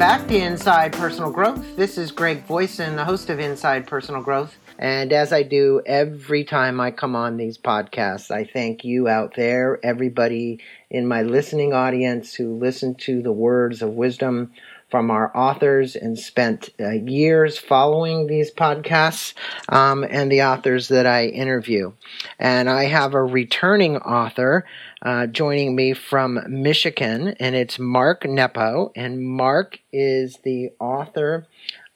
back 0.00 0.26
to 0.26 0.34
Inside 0.34 0.94
Personal 0.94 1.30
Growth. 1.30 1.76
This 1.76 1.98
is 1.98 2.10
Greg 2.10 2.42
Voisin, 2.46 2.96
the 2.96 3.04
host 3.04 3.28
of 3.28 3.38
Inside 3.38 3.86
Personal 3.86 4.22
Growth. 4.22 4.56
And 4.78 5.12
as 5.12 5.30
I 5.30 5.42
do 5.42 5.82
every 5.84 6.42
time 6.42 6.80
I 6.80 6.90
come 6.90 7.14
on 7.14 7.36
these 7.36 7.58
podcasts, 7.58 8.30
I 8.30 8.44
thank 8.44 8.82
you 8.82 9.08
out 9.08 9.34
there, 9.36 9.78
everybody 9.84 10.60
in 10.88 11.06
my 11.06 11.20
listening 11.20 11.74
audience 11.74 12.32
who 12.32 12.56
listen 12.56 12.94
to 12.94 13.20
the 13.20 13.30
words 13.30 13.82
of 13.82 13.90
wisdom 13.90 14.52
from 14.90 15.10
our 15.10 15.34
authors 15.36 15.94
and 15.96 16.18
spent 16.18 16.70
uh, 16.80 16.90
years 16.90 17.58
following 17.58 18.26
these 18.26 18.50
podcasts 18.50 19.34
um, 19.68 20.04
and 20.08 20.32
the 20.32 20.42
authors 20.42 20.88
that 20.88 21.06
I 21.06 21.26
interview. 21.26 21.92
And 22.38 22.70
I 22.70 22.84
have 22.86 23.12
a 23.12 23.22
returning 23.22 23.98
author 23.98 24.64
uh, 25.02 25.26
joining 25.26 25.74
me 25.74 25.94
from 25.94 26.40
Michigan, 26.48 27.28
and 27.40 27.54
it's 27.54 27.78
Mark 27.78 28.24
Nepo. 28.24 28.92
And 28.94 29.22
Mark 29.22 29.78
is 29.92 30.38
the 30.44 30.70
author 30.78 31.46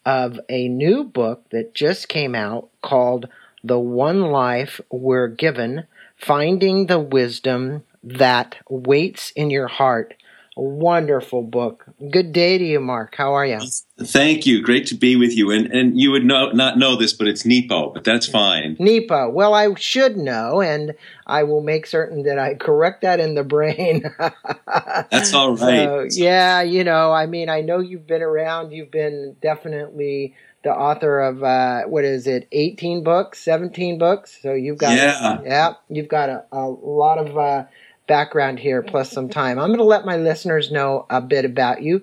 of 0.05 0.41
a 0.49 0.69
new 0.69 1.05
book 1.05 1.49
that 1.51 1.75
just 1.75 2.09
came 2.09 2.35
out 2.35 2.69
called 2.83 3.29
The 3.63 3.79
One 3.79 4.23
Life 4.23 4.81
We're 4.91 5.29
Given 5.29 5.87
Finding 6.17 6.87
the 6.87 6.99
Wisdom 6.99 7.85
That 8.03 8.57
Waits 8.69 9.33
in 9.37 9.51
Your 9.51 9.69
Heart 9.69 10.15
a 10.57 10.63
wonderful 10.63 11.43
book. 11.43 11.85
Good 12.11 12.33
day 12.33 12.59
to 12.59 12.65
you, 12.65 12.81
Mark. 12.81 13.17
How 13.17 13.33
are 13.33 13.45
you? 13.45 13.61
Thank 14.01 14.47
you. 14.47 14.63
Great 14.63 14.87
to 14.87 14.95
be 14.95 15.17
with 15.17 15.37
you. 15.37 15.51
And 15.51 15.67
and 15.73 15.99
you 15.99 16.11
would 16.13 16.25
know, 16.25 16.51
not 16.51 16.79
know 16.79 16.97
this, 16.97 17.13
but 17.13 17.27
it's 17.27 17.45
Nepo, 17.45 17.91
but 17.91 18.05
that's 18.05 18.27
fine. 18.27 18.77
Nepo. 18.79 19.31
Well, 19.31 19.55
I 19.55 19.75
should 19.75 20.17
know, 20.17 20.61
and 20.61 20.95
I 21.27 21.45
will 21.45 21.63
make 21.63 21.87
certain 21.87 22.25
that 22.25 22.39
I 22.39 22.55
correct 22.55 23.03
that 23.03 23.21
in 23.21 23.35
the 23.35 23.45
brain. 23.45 24.05
that's 25.11 25.33
all 25.33 25.57
right. 25.57 26.13
So, 26.13 26.23
yeah, 26.23 26.63
you 26.63 26.85
know, 26.85 27.13
I 27.13 27.27
mean, 27.27 27.49
I 27.49 27.61
know 27.61 27.81
you've 27.81 28.07
been 28.07 28.23
around. 28.23 28.73
You've 28.73 28.91
been 28.91 29.37
definitely 29.41 30.35
the 30.63 30.71
author 30.71 31.21
of 31.21 31.43
uh, 31.43 31.83
what 31.83 32.05
is 32.05 32.27
it, 32.27 32.49
eighteen 32.53 33.05
books, 33.05 33.41
seventeen 33.41 33.99
books. 33.99 34.39
So 34.43 34.53
you've 34.53 34.79
got 34.79 34.97
yeah, 34.97 35.41
yeah, 35.45 35.75
you've 35.89 36.09
got 36.09 36.29
a, 36.29 36.45
a 36.53 36.67
lot 36.69 37.19
of. 37.19 37.37
Uh, 37.37 37.65
background 38.07 38.59
here 38.59 38.83
plus 38.83 39.11
some 39.11 39.29
time. 39.31 39.59
I'm 39.59 39.69
going 39.69 39.79
to 39.79 39.85
let 39.85 40.05
my 40.05 40.17
listeners 40.17 40.71
know 40.71 41.07
a 41.09 41.21
bit 41.23 41.47
about 41.47 41.83
you. 41.83 42.03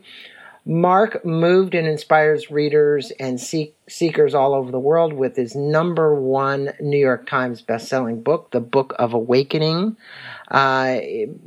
Mark 0.63 1.25
moved 1.25 1.73
and 1.73 1.87
inspires 1.87 2.51
readers 2.51 3.11
and 3.19 3.39
seek, 3.41 3.75
seekers 3.87 4.35
all 4.35 4.53
over 4.53 4.69
the 4.69 4.79
world 4.79 5.11
with 5.11 5.35
his 5.35 5.55
number 5.55 6.13
one 6.13 6.71
New 6.79 6.99
York 6.99 7.27
Times 7.27 7.63
bestselling 7.63 8.23
book, 8.23 8.51
The 8.51 8.59
Book 8.59 8.93
of 8.99 9.13
Awakening. 9.13 9.97
Uh, 10.49 10.99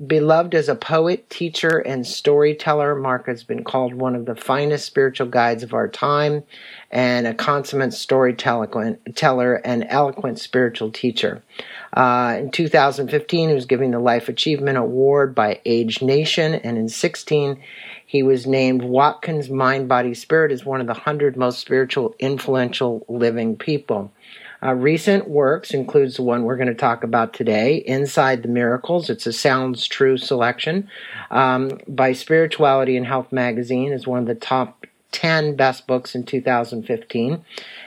beloved 0.05 0.55
as 0.55 0.69
a 0.69 0.75
poet, 0.75 1.31
teacher, 1.31 1.79
and 1.79 2.05
storyteller, 2.05 2.97
Mark 2.97 3.27
has 3.27 3.45
been 3.45 3.63
called 3.63 3.95
one 3.95 4.17
of 4.17 4.25
the 4.25 4.35
finest 4.35 4.87
spiritual 4.87 5.29
guides 5.29 5.63
of 5.63 5.75
our 5.75 5.89
time 5.89 6.43
and 6.91 7.27
a 7.27 7.35
consummate 7.35 7.93
storyteller 7.93 9.55
and 9.65 9.87
eloquent 9.89 10.39
spiritual 10.39 10.91
teacher. 10.91 11.43
Uh, 11.93 12.37
in 12.41 12.51
2015, 12.51 13.49
he 13.49 13.55
was 13.55 13.67
given 13.67 13.93
the 13.93 13.99
Life 13.99 14.29
Achievement 14.29 14.79
Award 14.79 15.35
by 15.35 15.61
AgeNation, 15.67 16.61
and 16.65 16.79
in 16.79 16.89
16, 16.89 17.63
he 18.15 18.23
was 18.23 18.47
named 18.47 18.85
Watkins 18.85 19.51
Mind, 19.51 19.89
Body, 19.89 20.15
Spirit 20.15 20.53
as 20.53 20.65
one 20.65 20.81
of 20.81 20.87
the 20.87 20.93
100 20.93 21.37
most 21.37 21.59
spiritual, 21.59 22.15
influential 22.21 23.05
living 23.09 23.57
people. 23.57 24.13
Uh, 24.63 24.73
recent 24.75 25.29
works 25.29 25.75
includes 25.75 26.15
the 26.15 26.23
one 26.23 26.45
we're 26.45 26.57
going 26.57 26.69
to 26.69 26.75
talk 26.75 27.03
about 27.03 27.35
today, 27.35 27.75
Inside 27.75 28.45
the 28.45 28.49
Miracles. 28.49 29.11
It's 29.11 29.27
a 29.27 29.33
Sounds 29.33 29.89
True 29.89 30.17
selection 30.17 30.89
um, 31.33 31.81
by 31.89 32.13
Spirituality 32.13 32.97
and 32.97 33.05
Health 33.05 33.33
magazine. 33.33 33.93
is 33.93 34.07
one 34.07 34.21
of 34.21 34.27
the 34.27 34.37
top 34.37 34.87
10 35.15 35.55
best 35.55 35.87
books 35.87 36.17
in 36.17 36.25
2015. 36.25 37.45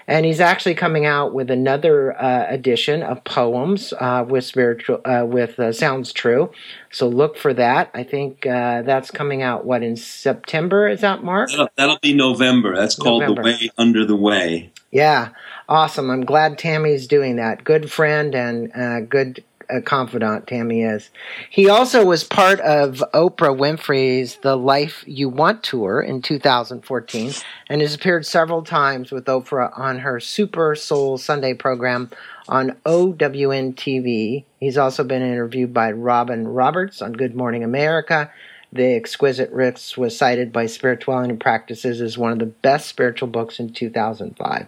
And 0.07 0.25
he's 0.25 0.39
actually 0.39 0.75
coming 0.75 1.05
out 1.05 1.33
with 1.33 1.51
another 1.51 2.19
uh, 2.19 2.45
edition 2.47 3.03
of 3.03 3.23
poems 3.25 3.93
uh, 3.99 4.25
with 4.27 4.45
spiritual 4.45 5.01
uh, 5.03 5.25
with 5.27 5.59
uh, 5.59 5.73
Sounds 5.73 6.13
True. 6.13 6.49
So 6.89 7.09
look 7.09 7.37
for 7.37 7.53
that. 7.53 7.91
I 7.93 8.03
think 8.03 8.47
uh, 8.47 8.83
that's 8.83 9.11
coming 9.11 9.41
out 9.41 9.65
what 9.65 9.83
in 9.83 9.97
September. 9.97 10.87
Is 10.87 11.01
that 11.01 11.23
Mark? 11.23 11.49
That'll, 11.51 11.69
that'll 11.75 11.99
be 11.99 12.13
November. 12.13 12.73
That's 12.75 12.95
called 12.95 13.21
November. 13.21 13.43
The 13.43 13.49
Way 13.49 13.69
Under 13.77 14.05
the 14.05 14.15
Way. 14.15 14.71
Yeah, 14.89 15.29
awesome. 15.67 16.09
I'm 16.09 16.23
glad 16.23 16.57
Tami's 16.57 17.07
doing 17.07 17.35
that. 17.35 17.65
Good 17.65 17.91
friend 17.91 18.33
and 18.33 18.71
uh, 18.73 19.01
good 19.01 19.43
a 19.69 19.81
confidant 19.81 20.45
Tami 20.45 20.93
is. 20.95 21.09
He 21.49 21.69
also 21.69 22.05
was 22.05 22.23
part 22.23 22.59
of 22.61 23.03
Oprah 23.13 23.57
Winfrey's 23.57 24.37
The 24.37 24.55
Life 24.55 25.03
You 25.07 25.29
Want 25.29 25.63
tour 25.63 26.01
in 26.01 26.21
2014 26.21 27.33
and 27.69 27.81
has 27.81 27.95
appeared 27.95 28.25
several 28.25 28.63
times 28.63 29.11
with 29.11 29.25
Oprah 29.25 29.77
on 29.77 29.99
her 29.99 30.19
Super 30.19 30.75
Soul 30.75 31.17
Sunday 31.17 31.53
program 31.53 32.09
on 32.47 32.77
OWN 32.85 33.73
TV. 33.73 34.45
He's 34.59 34.77
also 34.77 35.03
been 35.03 35.21
interviewed 35.21 35.73
by 35.73 35.91
Robin 35.91 36.47
Roberts 36.47 37.01
on 37.01 37.13
Good 37.13 37.35
Morning 37.35 37.63
America 37.63 38.31
the 38.71 38.95
Exquisite 38.95 39.51
Risk 39.51 39.97
was 39.97 40.17
cited 40.17 40.51
by 40.51 40.65
Spirituality 40.65 41.35
Practices 41.35 42.01
as 42.01 42.17
one 42.17 42.33
of 42.33 42.39
the 42.39 42.45
best 42.45 42.87
spiritual 42.87 43.29
books 43.29 43.59
in 43.59 43.71
2005. 43.71 44.67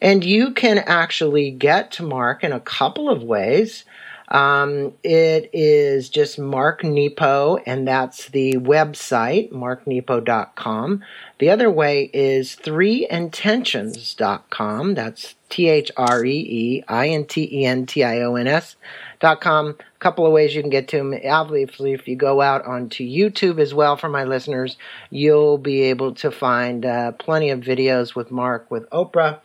And 0.00 0.24
you 0.24 0.52
can 0.52 0.78
actually 0.78 1.50
get 1.50 1.90
to 1.92 2.02
Mark 2.02 2.42
in 2.42 2.52
a 2.52 2.60
couple 2.60 3.10
of 3.10 3.22
ways. 3.22 3.84
Um, 4.28 4.94
it 5.02 5.50
is 5.52 6.08
just 6.08 6.38
Mark 6.38 6.82
Nepo, 6.82 7.58
and 7.66 7.86
that's 7.86 8.28
the 8.28 8.54
website, 8.54 9.52
marknepo.com. 9.52 11.04
The 11.38 11.50
other 11.50 11.70
way 11.70 12.08
is 12.12 12.56
threeintentions.com. 12.56 14.94
That's 14.94 15.34
T 15.48 15.68
H 15.68 15.92
R 15.96 16.24
E 16.24 16.38
E 16.38 16.82
I 16.88 17.10
N 17.10 17.24
T 17.24 17.48
E 17.52 17.64
N 17.64 17.86
T 17.86 18.02
I 18.02 18.22
O 18.22 18.34
N 18.34 18.48
S 18.48 18.74
dot 19.20 19.40
com. 19.40 19.68
A 19.68 19.74
couple 19.98 20.26
of 20.26 20.32
ways 20.32 20.52
you 20.54 20.60
can 20.60 20.70
get 20.70 20.88
to 20.88 20.98
him. 20.98 21.14
Obviously, 21.24 21.92
if 21.92 22.08
you 22.08 22.16
go 22.16 22.40
out 22.40 22.66
onto 22.66 23.04
YouTube 23.04 23.60
as 23.60 23.72
well 23.72 23.96
for 23.96 24.08
my 24.08 24.24
listeners, 24.24 24.76
you'll 25.10 25.58
be 25.58 25.82
able 25.82 26.16
to 26.16 26.32
find 26.32 26.84
uh, 26.84 27.12
plenty 27.12 27.50
of 27.50 27.60
videos 27.60 28.16
with 28.16 28.32
Mark 28.32 28.68
with 28.70 28.90
Oprah. 28.90 29.38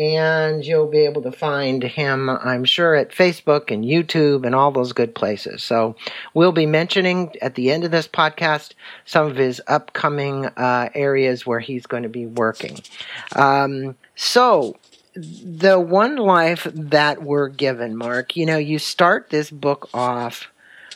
And 0.00 0.64
you'll 0.64 0.88
be 0.88 1.00
able 1.04 1.20
to 1.22 1.30
find 1.30 1.82
him, 1.82 2.30
I'm 2.30 2.64
sure, 2.64 2.94
at 2.94 3.10
Facebook 3.10 3.70
and 3.70 3.84
YouTube 3.84 4.46
and 4.46 4.54
all 4.54 4.70
those 4.70 4.94
good 4.94 5.14
places. 5.14 5.62
So, 5.62 5.94
we'll 6.32 6.52
be 6.52 6.64
mentioning 6.64 7.34
at 7.42 7.54
the 7.54 7.70
end 7.70 7.84
of 7.84 7.90
this 7.90 8.08
podcast 8.08 8.72
some 9.04 9.26
of 9.26 9.36
his 9.36 9.60
upcoming 9.66 10.46
uh, 10.46 10.88
areas 10.94 11.44
where 11.44 11.60
he's 11.60 11.84
going 11.84 12.04
to 12.04 12.08
be 12.08 12.24
working. 12.24 12.80
Um, 13.36 13.94
so, 14.16 14.78
the 15.14 15.78
one 15.78 16.16
life 16.16 16.66
that 16.72 17.22
we're 17.22 17.48
given, 17.48 17.94
Mark, 17.94 18.36
you 18.36 18.46
know, 18.46 18.56
you 18.56 18.78
start 18.78 19.28
this 19.28 19.50
book 19.50 19.90
off 19.92 20.48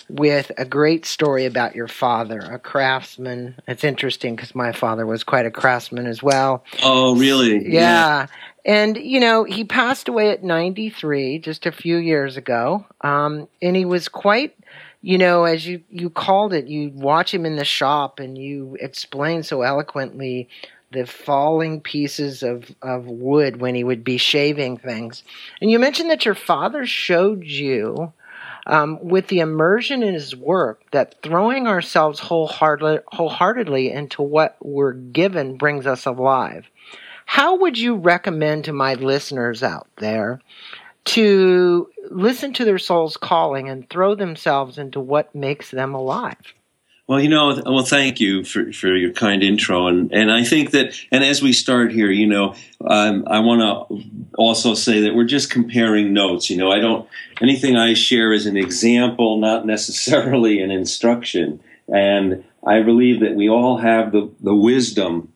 with 0.09 0.53
a 0.59 0.65
great 0.65 1.07
story 1.07 1.45
about 1.47 1.75
your 1.75 1.89
father, 1.89 2.39
a 2.39 2.59
craftsman. 2.59 3.57
It's 3.67 3.85
interesting 3.85 4.37
because 4.37 4.55
my 4.55 4.73
father 4.73 5.07
was 5.07 5.25
quite 5.25 5.47
a 5.47 5.51
craftsman 5.51 6.07
as 6.07 6.23
well. 6.23 6.65
Oh, 6.83 7.17
really? 7.17 7.73
Yeah. 7.73 7.81
yeah. 7.81 8.27
And, 8.65 8.97
you 8.97 9.21
know, 9.21 9.45
he 9.45 9.65
passed 9.65 10.09
away 10.09 10.31
at 10.31 10.43
93 10.43 11.39
just 11.39 11.67
a 11.67 11.73
few 11.73 11.97
years 11.97 12.37
ago. 12.37 12.87
Um, 13.03 13.49
and 13.61 13.77
he 13.77 13.85
was 13.85 14.09
quite, 14.09 14.57
you 15.03 15.19
know, 15.19 15.45
as 15.45 15.67
you, 15.67 15.83
you 15.91 16.09
called 16.09 16.55
it, 16.55 16.67
you 16.67 16.91
watch 16.95 17.33
him 17.33 17.45
in 17.45 17.57
the 17.57 17.65
shop 17.65 18.21
and 18.21 18.39
you 18.39 18.77
explain 18.81 19.43
so 19.43 19.63
eloquently 19.63 20.49
the 20.93 21.07
falling 21.07 21.81
pieces 21.81 22.43
of, 22.43 22.75
of 22.81 23.07
wood 23.07 23.61
when 23.61 23.75
he 23.75 23.85
would 23.85 24.05
be 24.05 24.17
shaving 24.17 24.79
things. 24.79 25.25
And 25.61 25.71
you 25.71 25.79
mentioned 25.79 26.11
that 26.11 26.25
your 26.25 26.37
father 26.37 26.87
showed 26.87 27.45
you, 27.45 28.13
um, 28.67 28.99
with 29.03 29.29
the 29.29 29.41
immersion 29.41 30.03
in 30.03 30.15
his 30.15 30.35
work, 30.35 30.83
that 30.91 31.17
throwing 31.23 31.67
ourselves 31.67 32.21
wholeheartedly, 32.21 33.01
wholeheartedly 33.09 33.91
into 33.91 34.23
what 34.23 34.57
we're 34.61 34.93
given 34.93 35.57
brings 35.57 35.87
us 35.87 36.07
alive. 36.07 36.67
How 37.27 37.57
would 37.57 37.79
you 37.79 37.97
recommend 37.97 38.65
to 38.65 38.73
my 38.73 38.95
listeners 38.95 39.63
out 39.63 39.89
there 39.97 40.41
to 41.07 41.89
listen 42.11 42.53
to 42.55 42.65
their 42.65 42.79
soul's 42.79 43.17
calling 43.17 43.69
and 43.69 43.89
throw 43.89 44.15
themselves 44.15 44.79
into 44.79 45.01
what 45.01 45.35
makes 45.35 45.71
them 45.71 45.95
alive? 45.95 46.55
Well, 47.07 47.21
you 47.21 47.29
know, 47.29 47.61
well, 47.67 47.85
thank 47.85 48.19
you 48.19 48.45
for, 48.45 48.73
for 48.73 48.97
your 48.97 49.13
kind 49.13 49.43
intro, 49.43 49.89
and 49.89 50.11
and 50.11 50.33
I 50.33 50.43
think 50.43 50.71
that, 50.71 50.99
and 51.13 51.23
as 51.23 51.43
we 51.43 51.53
start 51.53 51.93
here, 51.93 52.11
you 52.11 52.27
know, 52.27 52.55
um, 52.83 53.25
I 53.27 53.41
want 53.41 53.61
to 53.61 54.31
also 54.39 54.73
say 54.73 55.03
that 55.03 55.15
we're 55.15 55.25
just 55.25 55.51
comparing 55.51 56.15
notes. 56.15 56.49
You 56.49 56.57
know, 56.57 56.73
I 56.73 56.79
don't 56.79 57.07
anything 57.43 57.77
I 57.77 57.93
share 57.93 58.33
is 58.33 58.47
an 58.47 58.57
example, 58.57 59.39
not 59.39 59.67
necessarily 59.67 60.63
an 60.63 60.71
instruction, 60.71 61.61
and 61.89 62.43
I 62.67 62.81
believe 62.81 63.21
that 63.21 63.35
we 63.35 63.51
all 63.51 63.77
have 63.77 64.11
the 64.11 64.33
the 64.41 64.55
wisdom 64.55 65.31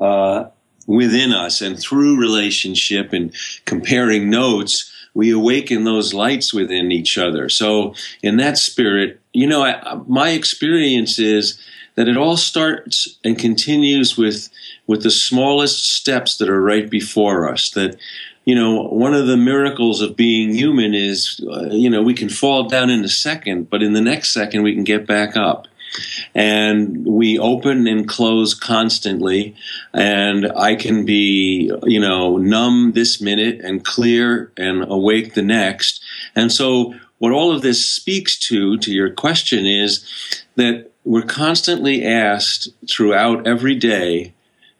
uh, 0.00 0.46
within 0.88 1.32
us, 1.32 1.60
and 1.60 1.78
through 1.78 2.18
relationship 2.18 3.12
and 3.12 3.32
comparing 3.64 4.28
notes 4.28 4.90
we 5.14 5.30
awaken 5.30 5.84
those 5.84 6.14
lights 6.14 6.52
within 6.54 6.90
each 6.90 7.18
other. 7.18 7.48
So, 7.48 7.94
in 8.22 8.38
that 8.38 8.58
spirit, 8.58 9.20
you 9.32 9.46
know, 9.46 9.64
I, 9.64 10.00
my 10.06 10.30
experience 10.30 11.18
is 11.18 11.58
that 11.94 12.08
it 12.08 12.16
all 12.16 12.36
starts 12.36 13.18
and 13.24 13.38
continues 13.38 14.16
with 14.16 14.48
with 14.86 15.02
the 15.02 15.10
smallest 15.10 15.96
steps 15.96 16.36
that 16.38 16.48
are 16.48 16.62
right 16.62 16.88
before 16.88 17.48
us. 17.48 17.70
That 17.70 17.96
you 18.44 18.54
know, 18.54 18.82
one 18.82 19.14
of 19.14 19.26
the 19.26 19.36
miracles 19.36 20.00
of 20.00 20.16
being 20.16 20.54
human 20.54 20.94
is, 20.94 21.40
uh, 21.48 21.66
you 21.66 21.88
know, 21.88 22.02
we 22.02 22.14
can 22.14 22.28
fall 22.28 22.68
down 22.68 22.90
in 22.90 23.04
a 23.04 23.08
second, 23.08 23.70
but 23.70 23.82
in 23.82 23.92
the 23.92 24.00
next 24.00 24.32
second 24.32 24.62
we 24.62 24.74
can 24.74 24.84
get 24.84 25.06
back 25.06 25.36
up. 25.36 25.68
And 26.34 27.04
we 27.04 27.38
open 27.38 27.86
and 27.86 28.08
close 28.08 28.54
constantly, 28.54 29.54
and 29.92 30.50
I 30.56 30.74
can 30.74 31.04
be, 31.04 31.70
you 31.82 32.00
know, 32.00 32.38
numb 32.38 32.92
this 32.94 33.20
minute 33.20 33.60
and 33.60 33.84
clear 33.84 34.50
and 34.56 34.90
awake 34.90 35.34
the 35.34 35.42
next. 35.42 36.02
And 36.34 36.50
so, 36.50 36.94
what 37.22 37.30
all 37.30 37.54
of 37.54 37.62
this 37.62 37.86
speaks 37.86 38.36
to, 38.36 38.76
to 38.78 38.90
your 38.90 39.08
question, 39.08 39.64
is 39.64 40.04
that 40.56 40.90
we're 41.04 41.22
constantly 41.22 42.04
asked 42.04 42.70
throughout 42.90 43.46
every 43.46 43.76
day 43.76 44.32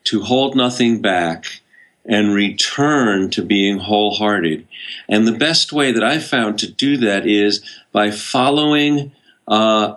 to 0.03 0.23
hold 0.23 0.57
nothing 0.57 1.01
back 1.01 1.61
and 2.05 2.35
return 2.35 3.31
to 3.31 3.45
being 3.45 3.79
wholehearted. 3.79 4.67
And 5.09 5.25
the 5.25 5.39
best 5.39 5.73
way 5.73 5.93
that 5.93 6.03
I've 6.03 6.27
found 6.27 6.59
to 6.59 6.69
do 6.69 6.97
that 6.97 7.29
is 7.29 7.63
by 7.93 8.11
following 8.11 9.13
uh, 9.47 9.95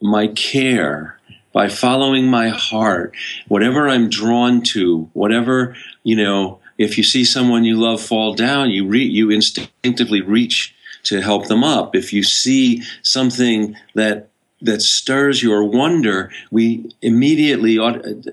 my 0.00 0.28
care, 0.28 1.20
by 1.52 1.68
following 1.68 2.26
my 2.26 2.48
heart, 2.48 3.14
whatever 3.48 3.86
I'm 3.86 4.08
drawn 4.08 4.62
to, 4.62 5.10
whatever, 5.12 5.76
you 6.04 6.16
know, 6.16 6.58
if 6.78 6.96
you 6.96 7.04
see 7.04 7.26
someone 7.26 7.64
you 7.64 7.76
love 7.76 8.00
fall 8.00 8.32
down, 8.32 8.70
you 8.70 8.86
re- 8.86 9.04
you 9.04 9.28
instinctively 9.28 10.22
reach 10.22 10.74
to 11.04 11.20
help 11.20 11.46
them 11.46 11.64
up. 11.64 11.94
If 11.94 12.12
you 12.12 12.22
see 12.22 12.82
something 13.02 13.76
that 13.94 14.28
that 14.62 14.80
stirs 14.80 15.42
your 15.42 15.64
wonder, 15.64 16.30
we 16.52 16.94
immediately, 17.02 17.72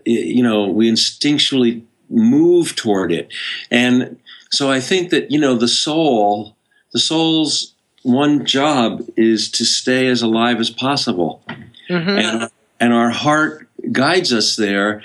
you 0.06 0.44
know, 0.44 0.68
we 0.68 0.89
instinctually 0.89 1.83
move 2.10 2.75
toward 2.75 3.12
it. 3.12 3.33
And 3.71 4.19
so 4.51 4.69
I 4.69 4.80
think 4.80 5.10
that, 5.10 5.31
you 5.31 5.39
know, 5.39 5.56
the 5.56 5.68
soul, 5.68 6.56
the 6.94 7.00
soul's 7.00 7.74
one 8.04 8.45
job 8.45 9.04
is 9.18 9.50
to 9.51 9.65
stay 9.65 10.07
as 10.07 10.22
alive 10.22 10.60
as 10.60 10.69
possible. 10.69 11.44
Mm-hmm. 11.89 12.10
And, 12.10 12.51
and 12.80 12.94
our 12.94 13.10
heart 13.10 13.68
guides 13.92 14.31
us 14.31 14.56
there, 14.56 15.04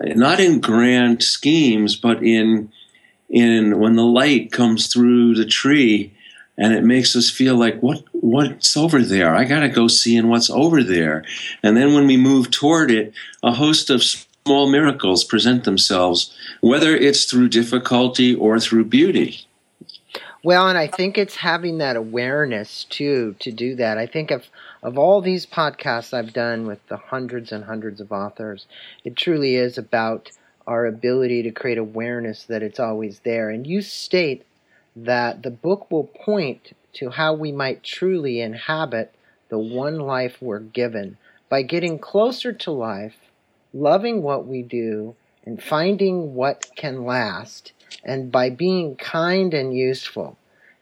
not 0.00 0.40
in 0.40 0.60
grand 0.60 1.22
schemes, 1.22 1.96
but 1.96 2.22
in, 2.22 2.72
in 3.28 3.78
when 3.78 3.96
the 3.96 4.04
light 4.04 4.52
comes 4.52 4.86
through 4.86 5.34
the 5.34 5.46
tree 5.46 6.14
and 6.60 6.72
it 6.72 6.84
makes 6.84 7.16
us 7.16 7.28
feel 7.28 7.56
like 7.56 7.80
what 7.80 8.04
what's 8.12 8.76
over 8.76 9.02
there 9.02 9.34
i 9.34 9.44
got 9.44 9.60
to 9.60 9.68
go 9.68 9.88
see 9.88 10.16
and 10.16 10.30
what's 10.30 10.50
over 10.50 10.84
there 10.84 11.24
and 11.62 11.76
then 11.76 11.94
when 11.94 12.06
we 12.06 12.16
move 12.16 12.50
toward 12.50 12.90
it 12.90 13.12
a 13.42 13.52
host 13.52 13.90
of 13.90 14.02
small 14.50 14.68
miracles 14.68 15.22
present 15.22 15.64
themselves, 15.64 16.36
whether 16.60 16.96
it's 16.96 17.24
through 17.24 17.48
difficulty 17.48 18.34
or 18.34 18.58
through 18.58 18.84
beauty. 18.84 19.46
Well, 20.42 20.68
and 20.68 20.78
I 20.78 20.86
think 20.86 21.18
it's 21.18 21.36
having 21.36 21.78
that 21.78 21.96
awareness 21.96 22.84
too 22.84 23.36
to 23.40 23.52
do 23.52 23.76
that. 23.76 23.98
I 23.98 24.06
think 24.06 24.30
of 24.30 24.46
of 24.82 24.96
all 24.96 25.20
these 25.20 25.44
podcasts 25.44 26.14
I've 26.14 26.32
done 26.32 26.66
with 26.66 26.84
the 26.88 26.96
hundreds 26.96 27.52
and 27.52 27.64
hundreds 27.64 28.00
of 28.00 28.10
authors, 28.10 28.66
it 29.04 29.14
truly 29.14 29.56
is 29.56 29.76
about 29.76 30.30
our 30.66 30.86
ability 30.86 31.42
to 31.42 31.50
create 31.50 31.76
awareness 31.76 32.44
that 32.44 32.62
it's 32.62 32.80
always 32.80 33.20
there. 33.20 33.50
And 33.50 33.66
you 33.66 33.82
state 33.82 34.46
that 35.04 35.42
the 35.42 35.50
book 35.50 35.90
will 35.90 36.04
point 36.04 36.72
to 36.94 37.10
how 37.10 37.34
we 37.34 37.52
might 37.52 37.82
truly 37.82 38.40
inhabit 38.40 39.14
the 39.48 39.58
one 39.58 39.98
life 39.98 40.40
we're 40.40 40.60
given 40.60 41.16
by 41.48 41.62
getting 41.62 41.98
closer 41.98 42.52
to 42.52 42.70
life 42.70 43.16
loving 43.72 44.22
what 44.22 44.46
we 44.46 44.62
do 44.62 45.14
and 45.44 45.62
finding 45.62 46.34
what 46.34 46.70
can 46.76 47.04
last, 47.04 47.72
and 48.04 48.30
by 48.30 48.50
being 48.50 48.94
kind 48.96 49.54
and 49.54 49.76
useful. 49.76 50.36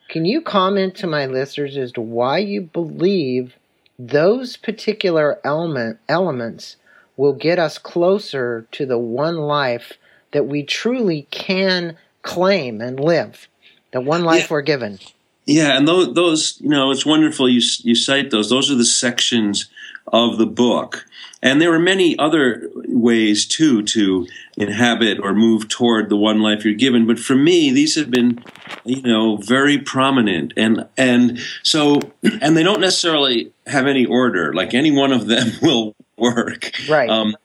Can 0.09 0.25
you 0.25 0.41
comment 0.41 0.94
to 0.97 1.06
my 1.06 1.26
listeners 1.26 1.76
as 1.76 1.93
to 1.93 2.00
why 2.00 2.38
you 2.38 2.62
believe 2.62 3.55
those 3.99 4.56
particular 4.56 5.38
element, 5.44 5.99
elements 6.09 6.76
will 7.17 7.32
get 7.32 7.59
us 7.59 7.79
closer 7.79 8.67
to 8.73 8.87
the 8.87 8.99
one 8.99 9.37
life 9.37 9.94
that 10.32 10.47
we 10.47 10.62
truly 10.62 11.26
can 11.31 11.97
claim 12.23 12.81
and 12.81 13.00
live, 13.00 13.49
the 13.93 14.00
one 14.00 14.25
life 14.25 14.43
yeah. 14.43 14.46
we're 14.50 14.62
given? 14.62 14.99
Yeah, 15.46 15.76
and 15.76 15.88
those, 15.88 16.12
those, 16.14 16.61
you 16.61 16.69
know, 16.69 16.90
it's 16.90 17.06
wonderful 17.06 17.49
you 17.49 17.62
you 17.82 17.94
cite 17.94 18.31
those. 18.31 18.50
Those 18.50 18.70
are 18.70 18.75
the 18.75 18.85
sections 18.85 19.69
of 20.12 20.38
the 20.38 20.46
book 20.46 21.06
and 21.43 21.61
there 21.61 21.73
are 21.73 21.79
many 21.79 22.19
other 22.19 22.69
ways 22.75 23.46
too 23.46 23.82
to 23.82 24.26
inhabit 24.56 25.20
or 25.20 25.35
move 25.35 25.69
toward 25.69 26.08
the 26.08 26.17
one 26.17 26.40
life 26.40 26.64
you're 26.64 26.75
given. 26.75 27.06
But 27.06 27.19
for 27.19 27.37
me, 27.37 27.70
these 27.70 27.94
have 27.94 28.11
been, 28.11 28.43
you 28.85 29.02
know, 29.02 29.37
very 29.37 29.79
prominent. 29.79 30.52
And 30.56 30.88
and 30.96 31.38
so 31.62 32.00
and 32.40 32.56
they 32.56 32.64
don't 32.64 32.81
necessarily 32.81 33.52
have 33.67 33.87
any 33.87 34.05
order. 34.05 34.52
Like 34.52 34.75
any 34.75 34.90
one 34.90 35.12
of 35.12 35.26
them 35.26 35.52
will 35.62 35.94
work. 36.17 36.73
Right. 36.88 37.08
Um, 37.08 37.37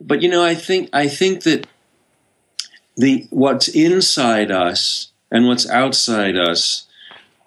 but 0.00 0.22
you 0.22 0.28
know, 0.28 0.44
I 0.44 0.54
think 0.54 0.90
I 0.92 1.08
think 1.08 1.44
that 1.44 1.66
the 2.96 3.26
what's 3.30 3.68
inside 3.68 4.50
us 4.50 5.09
and 5.30 5.46
what's 5.46 5.68
outside 5.68 6.36
us, 6.36 6.86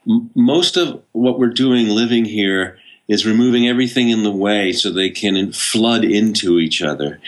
m- 0.08 0.30
most 0.36 0.78
of 0.78 1.02
what 1.12 1.40
we're 1.40 1.48
doing 1.48 1.88
living 1.88 2.26
here 2.26 2.78
is 3.08 3.26
removing 3.26 3.68
everything 3.68 4.10
in 4.10 4.24
the 4.24 4.32
way 4.32 4.72
so 4.72 4.90
they 4.90 5.10
can 5.10 5.52
flood 5.52 6.04
into 6.06 6.60
each 6.60 6.82
other. 6.82 7.20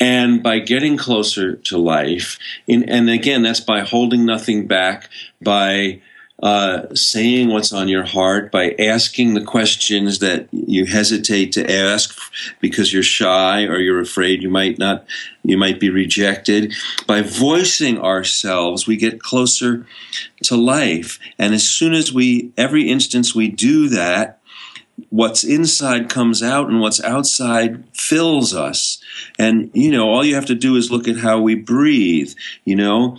And 0.00 0.42
by 0.42 0.60
getting 0.60 0.96
closer 0.96 1.56
to 1.56 1.76
life, 1.78 2.38
in, 2.66 2.88
and 2.88 3.10
again, 3.10 3.42
that's 3.42 3.60
by 3.60 3.80
holding 3.80 4.24
nothing 4.24 4.66
back, 4.66 5.10
by 5.42 6.00
uh, 6.40 6.94
saying 6.94 7.48
what's 7.48 7.72
on 7.72 7.88
your 7.88 8.04
heart, 8.04 8.52
by 8.52 8.74
asking 8.78 9.34
the 9.34 9.44
questions 9.44 10.20
that 10.20 10.48
you 10.52 10.84
hesitate 10.84 11.50
to 11.52 11.68
ask 11.68 12.16
because 12.60 12.92
you're 12.92 13.02
shy 13.02 13.64
or 13.64 13.78
you're 13.80 14.00
afraid 14.00 14.42
you 14.42 14.48
might 14.48 14.78
not, 14.78 15.04
you 15.42 15.58
might 15.58 15.80
be 15.80 15.90
rejected. 15.90 16.72
By 17.06 17.22
voicing 17.22 17.98
ourselves, 17.98 18.86
we 18.86 18.96
get 18.96 19.20
closer 19.20 19.84
to 20.44 20.56
life. 20.56 21.18
And 21.38 21.54
as 21.54 21.68
soon 21.68 21.92
as 21.92 22.12
we, 22.12 22.52
every 22.56 22.88
instance 22.88 23.34
we 23.34 23.48
do 23.48 23.88
that, 23.88 24.38
what's 25.10 25.44
inside 25.44 26.08
comes 26.08 26.42
out 26.42 26.68
and 26.68 26.80
what's 26.80 27.02
outside 27.02 27.84
fills 27.92 28.54
us. 28.54 29.02
And, 29.38 29.70
you 29.72 29.90
know, 29.90 30.08
all 30.08 30.24
you 30.24 30.34
have 30.36 30.46
to 30.46 30.54
do 30.54 30.76
is 30.76 30.90
look 30.90 31.08
at 31.08 31.18
how 31.18 31.40
we 31.40 31.54
breathe, 31.56 32.32
you 32.64 32.76
know. 32.76 33.16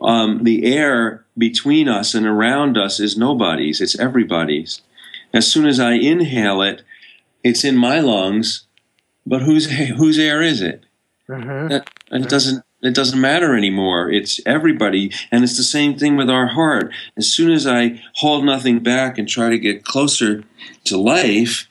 Um, 0.00 0.44
the 0.44 0.64
air 0.64 1.24
between 1.40 1.88
us 1.88 2.14
and 2.14 2.26
around 2.26 2.76
us 2.76 3.00
is 3.00 3.16
nobody's, 3.16 3.80
it's 3.80 3.98
everybody's. 3.98 4.82
As 5.32 5.50
soon 5.50 5.66
as 5.66 5.80
I 5.80 5.92
inhale 5.92 6.62
it, 6.62 6.82
it's 7.42 7.64
in 7.64 7.76
my 7.76 8.00
lungs, 8.00 8.66
but 9.26 9.42
whose, 9.42 9.70
whose 9.96 10.18
air 10.18 10.42
is 10.42 10.60
it? 10.60 10.84
Mm-hmm. 11.28 11.68
That, 11.68 11.90
it 12.12 12.28
doesn't 12.28 12.64
it 12.82 12.94
doesn't 12.94 13.20
matter 13.20 13.54
anymore. 13.54 14.10
It's 14.10 14.40
everybody. 14.46 15.12
And 15.30 15.44
it's 15.44 15.58
the 15.58 15.62
same 15.62 15.98
thing 15.98 16.16
with 16.16 16.30
our 16.30 16.46
heart. 16.46 16.92
As 17.14 17.30
soon 17.30 17.52
as 17.52 17.66
I 17.66 18.02
hold 18.14 18.44
nothing 18.44 18.78
back 18.78 19.18
and 19.18 19.28
try 19.28 19.50
to 19.50 19.58
get 19.58 19.84
closer 19.84 20.44
to 20.84 20.96
life, 20.96 21.68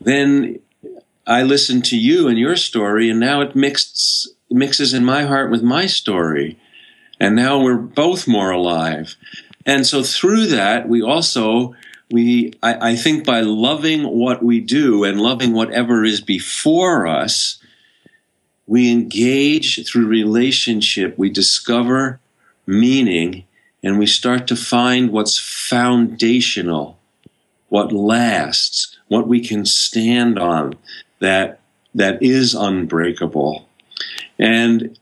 then 0.00 0.60
I 1.26 1.42
listen 1.42 1.82
to 1.82 1.98
you 1.98 2.28
and 2.28 2.38
your 2.38 2.54
story, 2.54 3.10
and 3.10 3.18
now 3.18 3.40
it 3.40 3.56
mixed, 3.56 4.28
mixes 4.48 4.94
in 4.94 5.04
my 5.04 5.24
heart 5.24 5.50
with 5.50 5.62
my 5.62 5.86
story. 5.86 6.60
And 7.20 7.34
now 7.34 7.60
we're 7.60 7.76
both 7.76 8.28
more 8.28 8.50
alive. 8.50 9.16
And 9.64 9.86
so 9.86 10.02
through 10.02 10.46
that, 10.48 10.88
we 10.88 11.02
also, 11.02 11.74
we, 12.10 12.52
I, 12.62 12.90
I 12.90 12.96
think 12.96 13.24
by 13.24 13.40
loving 13.40 14.04
what 14.04 14.42
we 14.42 14.60
do 14.60 15.04
and 15.04 15.20
loving 15.20 15.52
whatever 15.52 16.04
is 16.04 16.20
before 16.20 17.06
us, 17.06 17.58
we 18.66 18.90
engage 18.90 19.86
through 19.86 20.06
relationship, 20.06 21.16
we 21.16 21.30
discover 21.30 22.20
meaning, 22.66 23.44
and 23.82 23.98
we 23.98 24.06
start 24.06 24.46
to 24.48 24.56
find 24.56 25.10
what's 25.10 25.38
foundational, 25.38 26.98
what 27.68 27.92
lasts, 27.92 28.96
what 29.08 29.28
we 29.28 29.40
can 29.40 29.64
stand 29.64 30.38
on 30.38 30.74
that 31.20 31.60
that 31.94 32.22
is 32.22 32.54
unbreakable. 32.54 33.66
And 34.38 34.98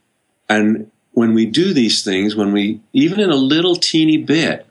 and 0.47 0.91
when 1.15 1.33
we 1.33 1.45
do 1.45 1.73
these 1.73 2.03
things, 2.03 2.35
when 2.35 2.51
we 2.51 2.81
even 2.93 3.19
in 3.19 3.31
a 3.31 3.35
little 3.35 3.75
teeny 3.75 4.17
bit, 4.17 4.67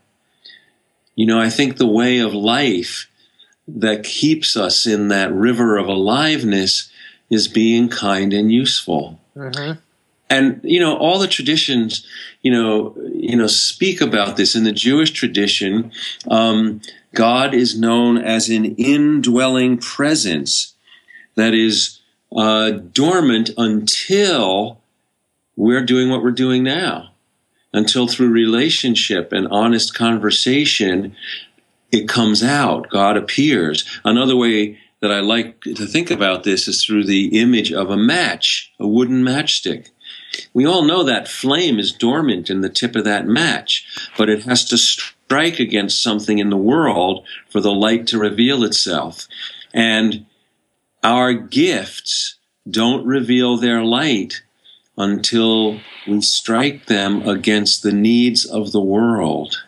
you 1.16 1.26
know, 1.26 1.40
I 1.40 1.48
think 1.48 1.76
the 1.76 1.86
way 1.86 2.18
of 2.18 2.34
life 2.34 3.08
that 3.66 4.04
keeps 4.04 4.56
us 4.56 4.86
in 4.86 5.08
that 5.08 5.32
river 5.32 5.78
of 5.78 5.88
aliveness 5.88 6.90
is 7.30 7.48
being 7.48 7.88
kind 7.88 8.34
and 8.34 8.52
useful. 8.52 9.18
Mm-hmm. 9.34 9.80
And 10.28 10.60
you 10.62 10.80
know, 10.80 10.98
all 10.98 11.18
the 11.18 11.28
traditions, 11.28 12.06
you 12.42 12.52
know, 12.52 12.94
you 13.14 13.36
know, 13.36 13.46
speak 13.46 14.02
about 14.02 14.36
this. 14.36 14.54
In 14.54 14.64
the 14.64 14.72
Jewish 14.72 15.12
tradition, 15.12 15.92
um, 16.28 16.82
God 17.14 17.54
is 17.54 17.78
known 17.78 18.18
as 18.18 18.50
an 18.50 18.66
indwelling 18.76 19.78
presence 19.78 20.74
that 21.36 21.54
is 21.54 22.00
uh, 22.36 22.70
dormant 22.70 23.50
until 23.56 24.78
we're 25.56 25.84
doing 25.84 26.10
what 26.10 26.22
we're 26.22 26.30
doing 26.30 26.62
now. 26.62 27.10
Until 27.72 28.06
through 28.06 28.28
relationship 28.28 29.32
and 29.32 29.48
honest 29.48 29.94
conversation, 29.94 31.16
it 31.90 32.08
comes 32.08 32.42
out, 32.42 32.88
God 32.90 33.16
appears. 33.16 33.84
Another 34.04 34.36
way 34.36 34.78
that 35.00 35.12
I 35.12 35.20
like 35.20 35.60
to 35.62 35.86
think 35.86 36.10
about 36.10 36.44
this 36.44 36.66
is 36.68 36.84
through 36.84 37.04
the 37.04 37.40
image 37.40 37.72
of 37.72 37.90
a 37.90 37.96
match, 37.96 38.72
a 38.78 38.86
wooden 38.86 39.22
matchstick. 39.22 39.90
We 40.52 40.66
all 40.66 40.82
know 40.82 41.02
that 41.04 41.28
flame 41.28 41.78
is 41.78 41.92
dormant 41.92 42.48
in 42.48 42.60
the 42.60 42.68
tip 42.68 42.96
of 42.96 43.04
that 43.04 43.26
match, 43.26 43.86
but 44.16 44.28
it 44.28 44.44
has 44.44 44.64
to 44.66 44.78
strike 44.78 45.58
against 45.58 46.02
something 46.02 46.38
in 46.38 46.50
the 46.50 46.56
world 46.56 47.26
for 47.50 47.60
the 47.60 47.72
light 47.72 48.06
to 48.08 48.18
reveal 48.18 48.64
itself. 48.64 49.28
And 49.72 50.26
our 51.02 51.34
gifts 51.34 52.36
don't 52.68 53.04
reveal 53.04 53.56
their 53.56 53.84
light 53.84 54.42
until 54.96 55.80
we 56.06 56.20
strike 56.20 56.86
them 56.86 57.26
against 57.28 57.82
the 57.82 57.92
needs 57.92 58.44
of 58.44 58.72
the 58.72 58.80
world. 58.80 59.64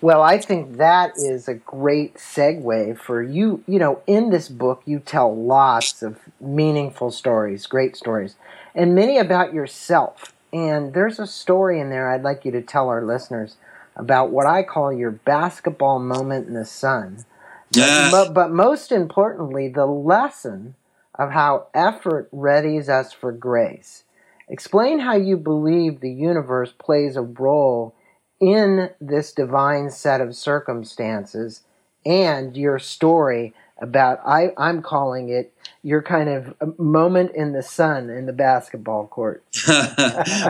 Well, 0.00 0.22
I 0.22 0.38
think 0.38 0.76
that 0.76 1.12
is 1.16 1.48
a 1.48 1.54
great 1.54 2.16
segue 2.16 2.98
for 2.98 3.22
you. 3.22 3.64
You 3.66 3.78
know, 3.78 4.02
in 4.06 4.30
this 4.30 4.50
book, 4.50 4.82
you 4.84 4.98
tell 4.98 5.34
lots 5.34 6.02
of 6.02 6.18
meaningful 6.40 7.10
stories, 7.10 7.66
great 7.66 7.96
stories, 7.96 8.36
and 8.74 8.94
many 8.94 9.16
about 9.16 9.54
yourself. 9.54 10.34
And 10.52 10.92
there's 10.92 11.18
a 11.18 11.26
story 11.26 11.80
in 11.80 11.88
there 11.88 12.10
I'd 12.10 12.22
like 12.22 12.44
you 12.44 12.50
to 12.50 12.60
tell 12.60 12.90
our 12.90 13.02
listeners 13.02 13.56
about 13.96 14.30
what 14.30 14.46
I 14.46 14.62
call 14.62 14.92
your 14.92 15.10
basketball 15.10 15.98
moment 15.98 16.48
in 16.48 16.54
the 16.54 16.66
sun. 16.66 17.24
Yes. 17.70 18.10
But, 18.10 18.34
but 18.34 18.50
most 18.50 18.92
importantly, 18.92 19.68
the 19.68 19.86
lesson 19.86 20.74
of 21.14 21.30
how 21.30 21.68
effort 21.72 22.30
readies 22.30 22.88
us 22.88 23.12
for 23.12 23.32
grace. 23.32 24.04
Explain 24.48 25.00
how 25.00 25.16
you 25.16 25.36
believe 25.36 26.00
the 26.00 26.12
universe 26.12 26.72
plays 26.78 27.16
a 27.16 27.22
role 27.22 27.94
in 28.40 28.90
this 29.00 29.32
divine 29.32 29.90
set 29.90 30.20
of 30.20 30.36
circumstances 30.36 31.62
and 32.04 32.56
your 32.56 32.78
story 32.78 33.54
about 33.84 34.20
I, 34.26 34.48
I'm 34.58 34.82
calling 34.82 35.28
it 35.28 35.52
your 35.84 36.02
kind 36.02 36.28
of 36.28 36.78
moment 36.78 37.30
in 37.34 37.52
the 37.52 37.62
sun 37.62 38.10
in 38.10 38.26
the 38.26 38.32
basketball 38.32 39.06
court. 39.06 39.44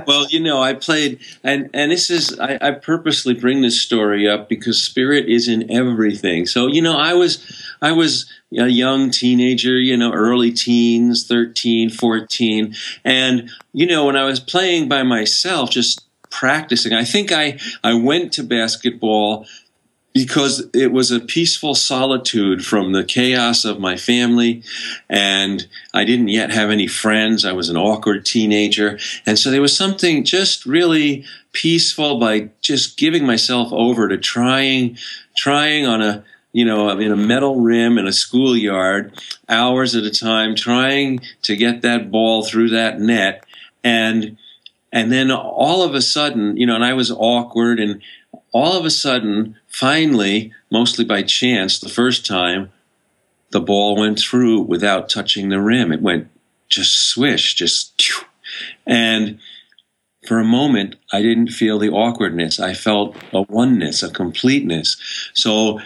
well, 0.06 0.26
you 0.30 0.40
know, 0.40 0.62
I 0.62 0.72
played, 0.74 1.18
and 1.42 1.68
and 1.74 1.90
this 1.92 2.08
is 2.08 2.38
I, 2.38 2.58
I, 2.62 2.70
purposely 2.70 3.34
bring 3.34 3.60
this 3.60 3.80
story 3.80 4.28
up 4.28 4.48
because 4.48 4.82
spirit 4.82 5.28
is 5.28 5.48
in 5.48 5.70
everything. 5.70 6.46
So 6.46 6.68
you 6.68 6.80
know, 6.80 6.96
I 6.96 7.12
was 7.12 7.44
I 7.82 7.92
was 7.92 8.30
a 8.56 8.68
young 8.68 9.10
teenager, 9.10 9.78
you 9.78 9.96
know, 9.96 10.12
early 10.12 10.52
teens, 10.52 11.26
13, 11.26 11.90
14, 11.90 12.74
and 13.04 13.50
you 13.72 13.86
know, 13.86 14.06
when 14.06 14.16
I 14.16 14.24
was 14.24 14.38
playing 14.40 14.88
by 14.88 15.02
myself, 15.02 15.70
just 15.70 16.04
practicing. 16.34 16.92
I 16.92 17.04
think 17.04 17.30
I, 17.30 17.58
I 17.84 17.94
went 17.94 18.32
to 18.34 18.42
basketball 18.42 19.46
because 20.14 20.70
it 20.72 20.92
was 20.92 21.10
a 21.10 21.18
peaceful 21.18 21.74
solitude 21.74 22.64
from 22.64 22.92
the 22.92 23.02
chaos 23.02 23.64
of 23.64 23.80
my 23.80 23.96
family 23.96 24.62
and 25.10 25.66
I 25.92 26.04
didn't 26.04 26.28
yet 26.28 26.52
have 26.52 26.70
any 26.70 26.86
friends. 26.86 27.44
I 27.44 27.50
was 27.50 27.68
an 27.68 27.76
awkward 27.76 28.24
teenager. 28.24 28.98
And 29.26 29.36
so 29.36 29.50
there 29.50 29.60
was 29.60 29.76
something 29.76 30.22
just 30.24 30.66
really 30.66 31.24
peaceful 31.52 32.20
by 32.20 32.50
just 32.60 32.96
giving 32.96 33.26
myself 33.26 33.72
over 33.72 34.08
to 34.08 34.16
trying, 34.16 34.96
trying 35.36 35.84
on 35.84 36.00
a, 36.00 36.24
you 36.52 36.64
know, 36.64 36.90
in 36.90 37.10
a 37.10 37.16
metal 37.16 37.60
rim 37.60 37.98
in 37.98 38.06
a 38.06 38.12
schoolyard, 38.12 39.20
hours 39.48 39.96
at 39.96 40.04
a 40.04 40.12
time, 40.12 40.54
trying 40.54 41.20
to 41.42 41.56
get 41.56 41.82
that 41.82 42.12
ball 42.12 42.44
through 42.44 42.70
that 42.70 43.00
net. 43.00 43.44
And 43.82 44.36
and 44.92 45.10
then 45.10 45.32
all 45.32 45.82
of 45.82 45.96
a 45.96 46.00
sudden, 46.00 46.56
you 46.56 46.66
know, 46.66 46.76
and 46.76 46.84
I 46.84 46.92
was 46.92 47.10
awkward, 47.10 47.80
and 47.80 48.00
all 48.54 48.78
of 48.78 48.84
a 48.84 48.90
sudden, 48.90 49.56
finally, 49.66 50.52
mostly 50.70 51.04
by 51.04 51.22
chance, 51.22 51.80
the 51.80 51.88
first 51.88 52.24
time, 52.24 52.70
the 53.50 53.60
ball 53.60 53.96
went 53.96 54.18
through 54.18 54.60
without 54.60 55.08
touching 55.08 55.48
the 55.48 55.60
rim. 55.60 55.90
It 55.90 56.00
went 56.00 56.28
just 56.68 57.08
swish, 57.08 57.56
just, 57.56 58.00
and 58.86 59.40
for 60.26 60.38
a 60.38 60.44
moment, 60.44 60.94
I 61.12 61.20
didn't 61.20 61.48
feel 61.48 61.80
the 61.80 61.90
awkwardness. 61.90 62.60
I 62.60 62.74
felt 62.74 63.16
a 63.32 63.42
oneness, 63.42 64.04
a 64.04 64.10
completeness. 64.10 64.96
So 65.34 65.80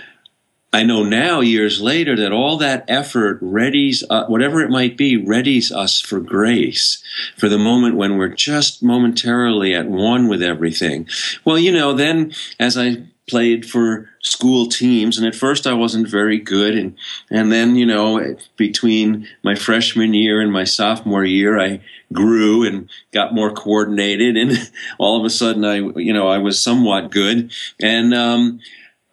I 0.70 0.82
know 0.82 1.02
now, 1.02 1.40
years 1.40 1.80
later, 1.80 2.14
that 2.16 2.30
all 2.30 2.58
that 2.58 2.84
effort 2.88 3.42
readies, 3.42 4.04
uh, 4.10 4.26
whatever 4.26 4.60
it 4.60 4.68
might 4.68 4.98
be, 4.98 5.16
readies 5.16 5.72
us 5.72 5.98
for 5.98 6.20
grace, 6.20 7.02
for 7.38 7.48
the 7.48 7.58
moment 7.58 7.96
when 7.96 8.18
we're 8.18 8.28
just 8.28 8.82
momentarily 8.82 9.74
at 9.74 9.86
one 9.86 10.28
with 10.28 10.42
everything. 10.42 11.08
Well, 11.42 11.58
you 11.58 11.72
know, 11.72 11.94
then 11.94 12.34
as 12.60 12.76
I 12.76 13.04
played 13.26 13.64
for 13.64 14.10
school 14.20 14.66
teams, 14.66 15.16
and 15.16 15.26
at 15.26 15.34
first 15.34 15.66
I 15.66 15.72
wasn't 15.72 16.06
very 16.06 16.38
good, 16.38 16.76
and 16.76 16.96
and 17.30 17.50
then 17.50 17.76
you 17.76 17.86
know, 17.86 18.36
between 18.56 19.26
my 19.42 19.54
freshman 19.54 20.12
year 20.12 20.40
and 20.40 20.52
my 20.52 20.64
sophomore 20.64 21.24
year, 21.24 21.58
I 21.58 21.80
grew 22.12 22.66
and 22.66 22.90
got 23.12 23.34
more 23.34 23.52
coordinated, 23.52 24.36
and 24.36 24.70
all 24.98 25.18
of 25.18 25.24
a 25.24 25.30
sudden 25.30 25.64
I, 25.64 25.76
you 25.76 26.12
know, 26.12 26.28
I 26.28 26.38
was 26.38 26.60
somewhat 26.60 27.10
good, 27.10 27.52
and 27.80 28.12
um, 28.12 28.60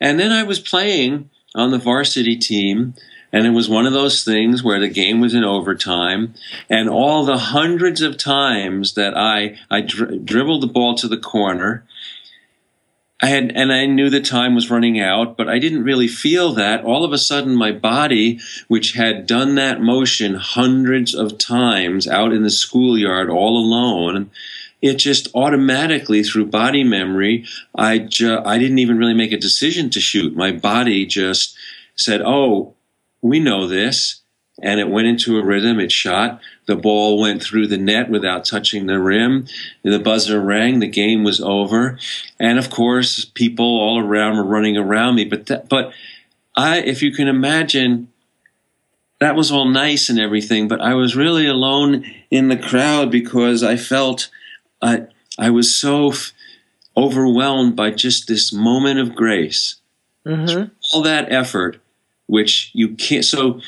and 0.02 0.20
then 0.20 0.34
I 0.34 0.44
was 0.44 0.60
playing 0.60 1.30
on 1.56 1.72
the 1.72 1.78
varsity 1.78 2.36
team. 2.36 2.94
And 3.32 3.46
it 3.46 3.52
was 3.52 3.68
one 3.68 3.86
of 3.86 3.94
those 3.94 4.24
things 4.24 4.64
where 4.64 4.80
the 4.80 4.88
game 4.88 5.20
was 5.20 5.34
in 5.34 5.44
overtime, 5.44 6.36
and 6.70 6.88
all 6.88 7.26
the 7.26 7.38
hundreds 7.38 8.02
of 8.02 8.18
times 8.18 8.94
that 8.94 9.18
I 9.18 9.58
I 9.70 9.82
dri- 9.82 10.20
dribbled 10.20 10.62
the 10.62 10.68
ball 10.68 10.96
to 10.96 11.08
the 11.10 11.18
corner, 11.18 11.84
I 13.22 13.28
had 13.28 13.52
and 13.56 13.74
I 13.74 13.88
knew 13.88 14.10
the 14.10 14.22
time 14.22 14.56
was 14.56 14.70
running 14.70 15.00
out, 15.00 15.36
but 15.36 15.50
I 15.50 15.58
didn't 15.58 15.84
really 15.84 16.08
feel 16.08 16.54
that. 16.54 16.84
All 16.84 17.04
of 17.04 17.12
a 17.12 17.18
sudden, 17.18 17.56
my 17.56 17.72
body, 17.72 18.40
which 18.68 18.94
had 18.94 19.26
done 19.26 19.56
that 19.56 19.82
motion 19.82 20.36
hundreds 20.36 21.16
of 21.16 21.38
times 21.38 22.08
out 22.08 22.32
in 22.32 22.44
the 22.44 22.50
schoolyard 22.50 23.30
all 23.30 23.58
alone, 23.58 24.32
it 24.86 24.96
just 24.96 25.28
automatically 25.34 26.24
through 26.24 26.46
body 26.46 26.84
memory 26.84 27.46
i 27.76 27.98
ju- 27.98 28.42
i 28.46 28.58
didn't 28.58 28.80
even 28.80 28.98
really 28.98 29.14
make 29.14 29.32
a 29.32 29.38
decision 29.38 29.90
to 29.90 30.00
shoot. 30.00 30.36
My 30.36 30.52
body 30.52 31.06
just 31.06 31.56
said 31.96 32.22
oh 32.22 32.76
we 33.22 33.40
know 33.40 33.68
this 33.68 34.22
and 34.62 34.80
it 34.80 34.90
went 34.90 35.08
into 35.08 35.38
a 35.38 35.44
rhythm 35.44 35.82
it 35.82 35.92
shot. 35.92 36.40
The 36.66 36.78
ball 36.78 37.20
went 37.20 37.44
through 37.44 37.68
the 37.68 37.78
net 37.78 38.10
without 38.10 38.46
touching 38.46 38.86
the 38.86 39.00
rim. 39.00 39.48
The 39.84 40.00
buzzer 40.00 40.40
rang 40.40 40.80
the 40.80 40.88
game 40.88 41.24
was 41.24 41.42
over 41.42 41.98
and 42.40 42.60
of 42.60 42.70
course 42.70 43.26
people 43.26 43.66
all 43.66 44.00
around 44.00 44.38
were 44.38 44.46
running 44.46 44.78
around 44.78 45.16
me 45.16 45.26
but 45.26 45.68
but 45.68 45.92
i 46.56 46.78
if 46.78 47.02
you 47.02 47.12
can 47.12 47.28
imagine 47.28 48.10
that 49.20 49.36
was 49.36 49.52
all 49.52 49.66
nice 49.66 50.10
and 50.10 50.20
everything 50.20 50.68
but 50.68 50.82
i 50.82 50.94
was 50.94 51.16
really 51.16 51.48
alone 51.48 52.06
in 52.30 52.50
the 52.50 52.58
crowd 52.58 53.10
because 53.12 53.64
i 53.64 53.76
felt 53.76 54.30
I, 54.86 55.08
I 55.40 55.50
was 55.50 55.74
so 55.76 56.12
f- 56.12 56.32
overwhelmed 56.96 57.76
by 57.76 57.92
just 57.92 58.28
this 58.28 58.54
moment 58.54 59.00
of 59.00 59.16
grace. 59.16 59.78
Mm-hmm. 60.26 60.72
All 60.94 61.02
that 61.02 61.32
effort, 61.32 61.82
which 62.28 62.72
you 62.74 62.96
can't. 62.96 63.26
So 63.26 63.62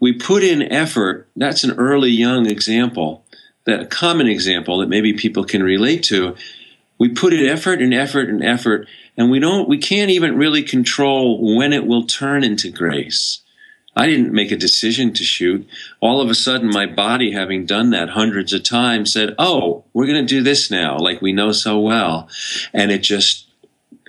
we 0.00 0.12
put 0.12 0.42
in 0.42 0.62
effort. 0.62 1.28
That's 1.36 1.64
an 1.64 1.72
early 1.72 2.10
young 2.10 2.46
example, 2.46 3.24
that 3.66 3.80
a 3.80 3.86
common 3.86 4.26
example 4.26 4.78
that 4.78 4.88
maybe 4.88 5.12
people 5.12 5.44
can 5.44 5.62
relate 5.62 6.02
to. 6.04 6.36
We 6.98 7.08
put 7.08 7.32
in 7.32 7.46
effort 7.46 7.80
and 7.80 7.94
effort 7.94 8.28
and 8.28 8.44
effort, 8.44 8.88
and 9.16 9.30
we 9.30 9.38
don't. 9.38 9.68
We 9.68 9.78
can't 9.78 10.10
even 10.10 10.36
really 10.36 10.62
control 10.62 11.56
when 11.56 11.72
it 11.72 11.86
will 11.86 12.06
turn 12.06 12.44
into 12.44 12.70
grace. 12.70 13.40
I 13.96 14.06
didn't 14.06 14.32
make 14.32 14.50
a 14.50 14.56
decision 14.56 15.12
to 15.14 15.24
shoot. 15.24 15.66
All 16.00 16.20
of 16.20 16.30
a 16.30 16.34
sudden, 16.34 16.68
my 16.68 16.86
body, 16.86 17.32
having 17.32 17.66
done 17.66 17.90
that 17.90 18.10
hundreds 18.10 18.52
of 18.52 18.62
times, 18.62 19.12
said, 19.12 19.34
Oh, 19.38 19.84
we're 19.92 20.06
going 20.06 20.26
to 20.26 20.34
do 20.34 20.42
this 20.42 20.70
now, 20.70 20.98
like 20.98 21.22
we 21.22 21.32
know 21.32 21.52
so 21.52 21.78
well. 21.78 22.28
And 22.72 22.90
it 22.90 23.02
just 23.02 23.46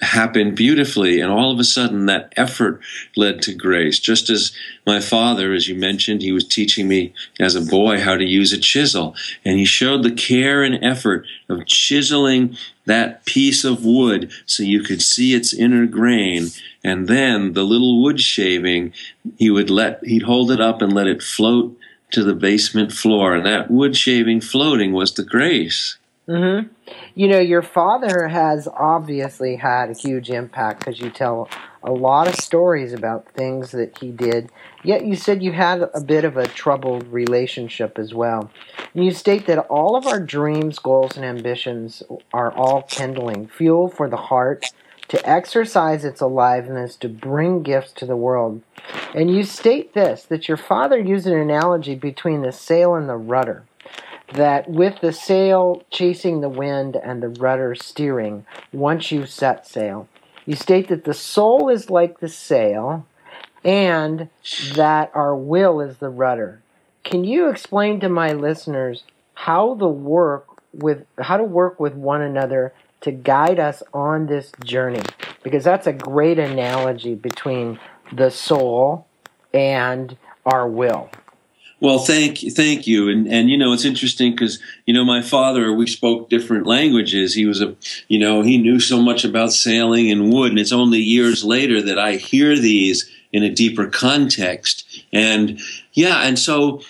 happened 0.01 0.55
beautifully. 0.55 1.21
And 1.21 1.31
all 1.31 1.51
of 1.51 1.59
a 1.59 1.63
sudden, 1.63 2.05
that 2.07 2.33
effort 2.35 2.81
led 3.15 3.41
to 3.43 3.53
grace. 3.53 3.99
Just 3.99 4.29
as 4.29 4.51
my 4.85 4.99
father, 4.99 5.53
as 5.53 5.67
you 5.67 5.75
mentioned, 5.75 6.21
he 6.21 6.31
was 6.31 6.47
teaching 6.47 6.87
me 6.87 7.13
as 7.39 7.55
a 7.55 7.61
boy 7.61 7.99
how 7.99 8.15
to 8.15 8.25
use 8.25 8.51
a 8.51 8.57
chisel. 8.57 9.15
And 9.43 9.57
he 9.57 9.65
showed 9.65 10.03
the 10.03 10.11
care 10.11 10.63
and 10.63 10.83
effort 10.83 11.25
of 11.47 11.65
chiseling 11.65 12.57
that 12.85 13.25
piece 13.25 13.63
of 13.63 13.83
wood 13.83 14.31
so 14.45 14.63
you 14.63 14.81
could 14.81 15.01
see 15.01 15.33
its 15.33 15.53
inner 15.53 15.85
grain. 15.85 16.47
And 16.83 17.07
then 17.07 17.53
the 17.53 17.63
little 17.63 18.01
wood 18.01 18.19
shaving, 18.21 18.93
he 19.37 19.49
would 19.49 19.69
let, 19.69 20.03
he'd 20.05 20.23
hold 20.23 20.51
it 20.51 20.61
up 20.61 20.81
and 20.81 20.93
let 20.93 21.07
it 21.07 21.21
float 21.21 21.77
to 22.11 22.23
the 22.23 22.35
basement 22.35 22.91
floor. 22.91 23.35
And 23.35 23.45
that 23.45 23.69
wood 23.69 23.97
shaving 23.97 24.41
floating 24.41 24.93
was 24.93 25.13
the 25.13 25.23
grace. 25.23 25.97
Mm-hmm. 26.27 26.67
You 27.13 27.27
know, 27.27 27.39
your 27.39 27.61
father 27.61 28.27
has 28.27 28.67
obviously 28.67 29.55
had 29.57 29.89
a 29.89 29.93
huge 29.93 30.29
impact 30.29 30.79
because 30.79 30.99
you 30.99 31.09
tell 31.09 31.49
a 31.85 31.91
lot 31.91 32.27
of 32.27 32.35
stories 32.35 32.93
about 32.93 33.27
things 33.29 33.71
that 33.71 33.99
he 33.99 34.11
did. 34.11 34.49
Yet 34.83 35.05
you 35.05 35.15
said 35.15 35.43
you 35.43 35.51
had 35.51 35.87
a 35.93 36.01
bit 36.01 36.25
of 36.25 36.35
a 36.35 36.47
troubled 36.47 37.07
relationship 37.07 37.99
as 37.99 38.13
well. 38.13 38.49
And 38.93 39.05
you 39.05 39.11
state 39.11 39.45
that 39.45 39.59
all 39.67 39.95
of 39.95 40.07
our 40.07 40.19
dreams, 40.19 40.79
goals, 40.79 41.15
and 41.15 41.23
ambitions 41.23 42.01
are 42.33 42.51
all 42.51 42.81
kindling, 42.81 43.47
fuel 43.47 43.87
for 43.87 44.09
the 44.09 44.17
heart 44.17 44.65
to 45.09 45.29
exercise 45.29 46.03
its 46.03 46.21
aliveness 46.21 46.95
to 46.95 47.07
bring 47.07 47.61
gifts 47.61 47.91
to 47.93 48.07
the 48.07 48.17
world. 48.17 48.63
And 49.13 49.29
you 49.29 49.43
state 49.43 49.93
this 49.93 50.23
that 50.23 50.47
your 50.47 50.57
father 50.57 50.97
used 50.97 51.27
an 51.27 51.37
analogy 51.37 51.93
between 51.93 52.41
the 52.41 52.51
sail 52.51 52.95
and 52.95 53.07
the 53.07 53.15
rudder. 53.15 53.63
That 54.33 54.67
with 54.67 55.01
the 55.01 55.13
sail 55.13 55.83
chasing 55.91 56.41
the 56.41 56.49
wind 56.49 56.95
and 56.95 57.21
the 57.21 57.29
rudder 57.29 57.75
steering, 57.75 58.47
once 58.73 59.11
you 59.11 59.27
set 59.27 59.67
sail, 59.67 60.09
you 60.45 60.55
state 60.55 60.87
that 60.89 61.03
the 61.03 61.13
soul 61.13 61.69
is 61.69 61.89
like 61.89 62.19
the 62.19 62.29
sail 62.29 63.05
and 63.63 64.29
that 64.75 65.11
our 65.13 65.35
will 65.35 65.81
is 65.81 65.97
the 65.97 66.09
rudder. 66.09 66.61
Can 67.03 67.23
you 67.23 67.49
explain 67.49 67.99
to 67.99 68.09
my 68.09 68.33
listeners 68.33 69.03
how 69.33 69.73
the 69.75 69.87
work 69.87 70.47
with 70.73 71.05
how 71.19 71.37
to 71.37 71.43
work 71.43 71.79
with 71.79 71.93
one 71.93 72.21
another 72.21 72.73
to 73.01 73.11
guide 73.11 73.59
us 73.59 73.81
on 73.93 74.27
this 74.27 74.51
journey? 74.63 75.01
Because 75.43 75.63
that's 75.63 75.87
a 75.87 75.93
great 75.93 76.39
analogy 76.39 77.15
between 77.15 77.79
the 78.13 78.29
soul 78.29 79.07
and 79.53 80.17
our 80.45 80.67
will. 80.67 81.09
Well, 81.81 81.99
thank 81.99 82.39
thank 82.55 82.87
you, 82.87 83.09
and 83.09 83.27
and 83.27 83.49
you 83.49 83.57
know 83.57 83.73
it's 83.73 83.85
interesting 83.85 84.31
because 84.31 84.59
you 84.85 84.93
know 84.93 85.03
my 85.03 85.21
father 85.21 85.73
we 85.73 85.87
spoke 85.87 86.29
different 86.29 86.65
languages. 86.65 87.33
He 87.33 87.45
was 87.45 87.61
a 87.61 87.75
you 88.07 88.17
know 88.17 88.41
he 88.41 88.57
knew 88.57 88.79
so 88.79 89.01
much 89.01 89.25
about 89.25 89.51
sailing 89.51 90.09
and 90.09 90.31
wood, 90.31 90.51
and 90.51 90.59
it's 90.59 90.71
only 90.71 90.99
years 90.99 91.43
later 91.43 91.81
that 91.81 91.99
I 91.99 92.13
hear 92.13 92.57
these 92.57 93.09
in 93.33 93.43
a 93.43 93.53
deeper 93.53 93.87
context. 93.87 95.03
And 95.11 95.59
yeah, 95.93 96.21
and 96.21 96.39
so 96.39 96.81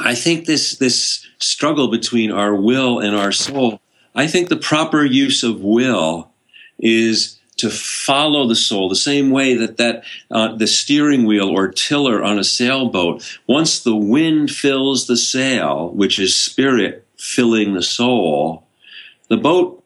I 0.00 0.16
think 0.16 0.46
this 0.46 0.76
this 0.76 1.26
struggle 1.38 1.88
between 1.88 2.32
our 2.32 2.54
will 2.54 2.98
and 2.98 3.14
our 3.14 3.32
soul. 3.32 3.80
I 4.14 4.26
think 4.26 4.48
the 4.48 4.56
proper 4.56 5.04
use 5.04 5.44
of 5.44 5.60
will 5.60 6.30
is 6.78 7.39
to 7.60 7.70
follow 7.70 8.46
the 8.46 8.56
soul 8.56 8.88
the 8.88 8.96
same 8.96 9.30
way 9.30 9.54
that 9.54 9.76
that 9.76 10.04
uh, 10.30 10.54
the 10.56 10.66
steering 10.66 11.24
wheel 11.24 11.48
or 11.48 11.68
tiller 11.68 12.22
on 12.22 12.38
a 12.38 12.44
sailboat 12.44 13.38
once 13.46 13.80
the 13.80 13.96
wind 13.96 14.50
fills 14.50 15.06
the 15.06 15.16
sail 15.16 15.90
which 15.90 16.18
is 16.18 16.36
spirit 16.36 17.06
filling 17.16 17.74
the 17.74 17.82
soul 17.82 18.66
the 19.28 19.36
boat 19.36 19.80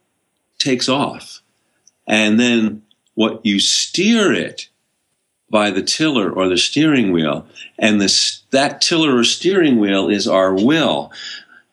takes 0.58 0.88
off. 0.88 1.42
And 2.06 2.40
then 2.40 2.82
what 3.14 3.44
you 3.44 3.60
steer 3.60 4.32
it 4.32 4.68
by 5.50 5.70
the 5.70 5.82
tiller 5.82 6.32
or 6.32 6.48
the 6.48 6.56
steering 6.56 7.12
wheel 7.12 7.46
and 7.78 8.00
this 8.00 8.40
that 8.50 8.80
tiller 8.80 9.16
or 9.16 9.22
steering 9.22 9.78
wheel 9.78 10.08
is 10.08 10.26
our 10.26 10.52
will 10.52 11.12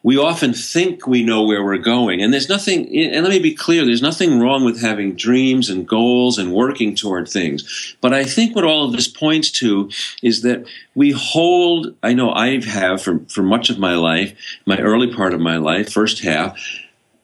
we 0.03 0.17
often 0.17 0.53
think 0.53 1.05
we 1.05 1.23
know 1.23 1.43
where 1.43 1.63
we're 1.63 1.77
going. 1.77 2.21
And 2.21 2.33
there's 2.33 2.49
nothing, 2.49 2.87
and 2.97 3.23
let 3.23 3.31
me 3.31 3.39
be 3.39 3.53
clear, 3.53 3.85
there's 3.85 4.01
nothing 4.01 4.39
wrong 4.39 4.65
with 4.65 4.81
having 4.81 5.15
dreams 5.15 5.69
and 5.69 5.87
goals 5.87 6.37
and 6.37 6.53
working 6.53 6.95
toward 6.95 7.27
things. 7.27 7.95
But 8.01 8.13
I 8.13 8.23
think 8.23 8.55
what 8.55 8.65
all 8.65 8.85
of 8.85 8.93
this 8.93 9.07
points 9.07 9.51
to 9.51 9.89
is 10.23 10.41
that 10.41 10.65
we 10.95 11.11
hold, 11.11 11.95
I 12.01 12.13
know 12.13 12.31
I 12.31 12.59
have 12.61 13.01
for, 13.01 13.19
for 13.27 13.43
much 13.43 13.69
of 13.69 13.77
my 13.77 13.95
life, 13.95 14.35
my 14.65 14.79
early 14.79 15.13
part 15.13 15.33
of 15.33 15.39
my 15.39 15.57
life, 15.57 15.91
first 15.91 16.23
half, 16.23 16.57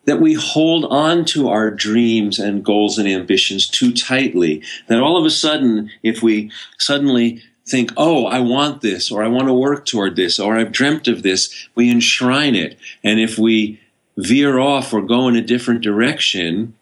that 0.06 0.22
we 0.22 0.36
hold 0.36 0.86
on 0.86 1.26
to 1.26 1.50
our 1.50 1.70
dreams 1.70 2.40
and 2.40 2.64
goals 2.64 2.98
and 2.98 3.10
ambitions 3.10 3.68
too 3.68 3.92
tightly. 3.92 4.64
That 4.88 5.02
all 5.02 5.18
of 5.18 5.26
a 5.26 5.30
sudden, 5.30 5.90
if 6.02 6.24
we 6.24 6.52
suddenly 6.78 7.44
think, 7.68 7.92
oh, 7.98 8.26
I 8.26 8.40
want 8.40 8.82
this, 8.82 9.12
or 9.12 9.24
I 9.24 9.28
want 9.28 9.48
to 9.48 9.54
work 9.54 9.86
toward 9.86 10.16
this, 10.16 10.40
or 10.40 10.58
I've 10.58 10.72
dreamt 10.72 11.08
of 11.08 11.24
this, 11.24 11.68
we 11.76 11.90
enshrine 11.90 12.56
it. 12.56 12.78
And 13.04 13.20
if 13.20 13.38
we 13.38 13.80
veer 14.16 14.58
off 14.58 14.94
or 14.94 15.02
go 15.02 15.28
in 15.28 15.36
a 15.36 15.42
different 15.42 15.82
direction, 15.82 16.76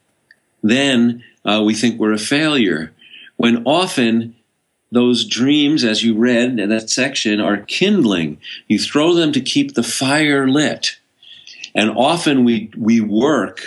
then 0.62 1.24
uh, 1.44 1.64
we 1.66 1.74
think 1.74 2.00
we're 2.00 2.14
a 2.14 2.18
failure. 2.18 2.94
When 3.38 3.64
often 3.66 4.36
those 4.92 5.26
dreams, 5.26 5.84
as 5.84 6.04
you 6.04 6.16
read 6.16 6.60
in 6.60 6.70
that 6.70 6.90
section, 6.90 7.42
are 7.42 7.58
kindling. 7.58 8.40
You 8.68 8.80
throw 8.80 9.14
them 9.14 9.32
to 9.34 9.42
keep 9.42 9.74
the 9.74 9.84
fire 9.84 10.48
lit. 10.48 10.98
And 11.74 11.90
often 11.90 12.46
we, 12.46 12.72
we 12.78 13.02
work 13.02 13.62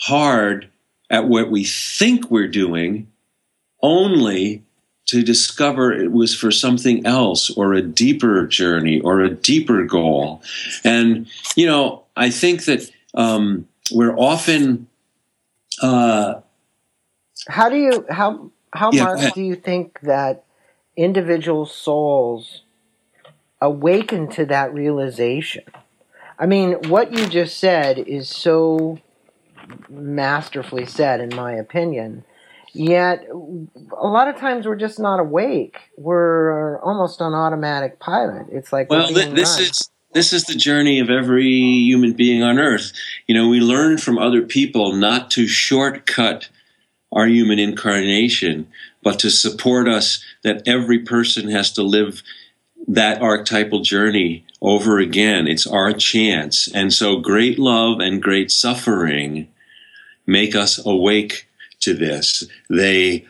hard 0.00 0.68
at 1.10 1.26
what 1.26 1.50
we 1.50 1.64
think 1.64 2.30
we're 2.30 2.48
doing 2.48 3.10
only 3.82 4.62
to 5.08 5.22
discover 5.22 5.92
it 5.92 6.12
was 6.12 6.34
for 6.34 6.50
something 6.50 7.04
else 7.06 7.50
or 7.50 7.72
a 7.72 7.82
deeper 7.82 8.46
journey 8.46 9.00
or 9.00 9.20
a 9.20 9.30
deeper 9.30 9.84
goal. 9.84 10.42
And, 10.84 11.26
you 11.56 11.66
know, 11.66 12.04
I 12.16 12.30
think 12.30 12.64
that 12.66 12.90
um, 13.14 13.66
we're 13.90 14.16
often. 14.16 14.86
Uh, 15.82 16.40
how 17.48 17.68
do 17.68 17.76
you, 17.76 18.04
how, 18.10 18.50
how, 18.72 18.92
yeah, 18.92 19.04
Mark, 19.04 19.34
do 19.34 19.42
you 19.42 19.54
think 19.54 20.00
that 20.00 20.44
individual 20.96 21.64
souls 21.64 22.62
awaken 23.60 24.28
to 24.28 24.44
that 24.46 24.74
realization? 24.74 25.64
I 26.38 26.46
mean, 26.46 26.74
what 26.88 27.12
you 27.12 27.26
just 27.26 27.58
said 27.58 27.98
is 27.98 28.28
so 28.28 28.98
masterfully 29.88 30.86
said, 30.86 31.20
in 31.20 31.34
my 31.34 31.54
opinion. 31.54 32.24
Yet, 32.72 33.26
a 33.30 34.06
lot 34.06 34.28
of 34.28 34.36
times 34.36 34.66
we're 34.66 34.76
just 34.76 34.98
not 34.98 35.20
awake. 35.20 35.78
We're 35.96 36.78
almost 36.80 37.20
on 37.20 37.34
automatic 37.34 37.98
pilot. 37.98 38.46
It's 38.50 38.72
like 38.72 38.90
well, 38.90 39.08
th- 39.08 39.34
this 39.34 39.54
run. 39.54 39.62
is 39.62 39.90
this 40.12 40.32
is 40.32 40.44
the 40.44 40.54
journey 40.54 41.00
of 41.00 41.10
every 41.10 41.48
human 41.48 42.12
being 42.14 42.42
on 42.42 42.58
earth. 42.58 42.92
You 43.26 43.34
know, 43.34 43.48
we 43.48 43.60
learn 43.60 43.98
from 43.98 44.18
other 44.18 44.42
people 44.42 44.92
not 44.92 45.30
to 45.32 45.46
shortcut 45.46 46.48
our 47.12 47.26
human 47.26 47.58
incarnation, 47.58 48.68
but 49.02 49.18
to 49.20 49.30
support 49.30 49.88
us 49.88 50.24
that 50.44 50.66
every 50.66 51.00
person 51.00 51.48
has 51.50 51.72
to 51.72 51.82
live 51.82 52.22
that 52.86 53.20
archetypal 53.20 53.80
journey 53.80 54.46
over 54.62 54.98
again. 54.98 55.46
It's 55.46 55.66
our 55.66 55.92
chance. 55.92 56.68
And 56.72 56.92
so 56.92 57.18
great 57.18 57.58
love 57.58 58.00
and 58.00 58.22
great 58.22 58.50
suffering 58.50 59.48
make 60.26 60.54
us 60.54 60.84
awake 60.84 61.47
to 61.88 61.94
this. 61.94 62.44
They 62.68 63.26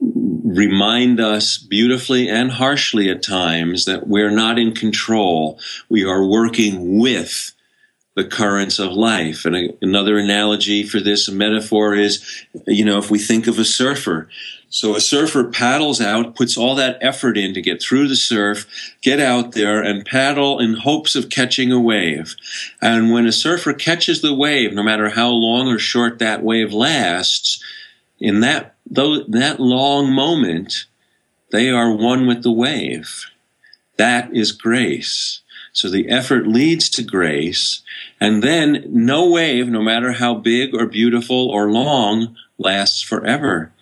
remind 0.00 1.20
us 1.20 1.58
beautifully 1.58 2.28
and 2.28 2.52
harshly 2.52 3.10
at 3.10 3.22
times 3.22 3.84
that 3.84 4.06
we're 4.06 4.30
not 4.30 4.58
in 4.58 4.72
control. 4.72 5.58
We 5.88 6.04
are 6.04 6.24
working 6.24 6.98
with 6.98 7.52
the 8.14 8.24
currents 8.24 8.78
of 8.78 8.92
life. 8.92 9.44
And 9.44 9.56
a, 9.56 9.76
another 9.82 10.18
analogy 10.18 10.84
for 10.84 11.00
this 11.00 11.28
metaphor 11.28 11.94
is, 11.94 12.44
you 12.66 12.84
know, 12.84 12.98
if 12.98 13.10
we 13.10 13.18
think 13.18 13.46
of 13.46 13.58
a 13.58 13.64
surfer, 13.64 14.28
so 14.70 14.94
a 14.94 15.00
surfer 15.00 15.44
paddles 15.44 16.00
out, 16.00 16.36
puts 16.36 16.58
all 16.58 16.74
that 16.74 16.98
effort 17.00 17.38
in 17.38 17.54
to 17.54 17.62
get 17.62 17.80
through 17.80 18.08
the 18.08 18.16
surf, 18.16 18.66
get 19.02 19.18
out 19.18 19.52
there 19.52 19.82
and 19.82 20.04
paddle 20.04 20.58
in 20.58 20.74
hopes 20.74 21.16
of 21.16 21.30
catching 21.30 21.72
a 21.72 21.80
wave. 21.80 22.36
And 22.82 23.12
when 23.12 23.26
a 23.26 23.32
surfer 23.32 23.72
catches 23.72 24.20
the 24.20 24.34
wave, 24.34 24.74
no 24.74 24.82
matter 24.82 25.08
how 25.08 25.30
long 25.30 25.68
or 25.68 25.78
short 25.78 26.18
that 26.18 26.42
wave 26.42 26.72
lasts, 26.72 27.62
in 28.18 28.40
that 28.40 28.74
though 28.86 29.22
that 29.24 29.60
long 29.60 30.12
moment, 30.12 30.86
they 31.50 31.70
are 31.70 31.92
one 31.92 32.26
with 32.26 32.42
the 32.42 32.52
wave. 32.52 33.26
That 33.96 34.34
is 34.34 34.52
grace. 34.52 35.40
So 35.72 35.88
the 35.88 36.08
effort 36.08 36.46
leads 36.46 36.88
to 36.90 37.02
grace, 37.02 37.82
and 38.20 38.42
then 38.42 38.84
no 38.88 39.28
wave, 39.28 39.68
no 39.68 39.82
matter 39.82 40.12
how 40.12 40.34
big 40.34 40.74
or 40.74 40.86
beautiful 40.86 41.48
or 41.48 41.70
long, 41.70 42.36
lasts 42.58 43.00
forever. 43.00 43.72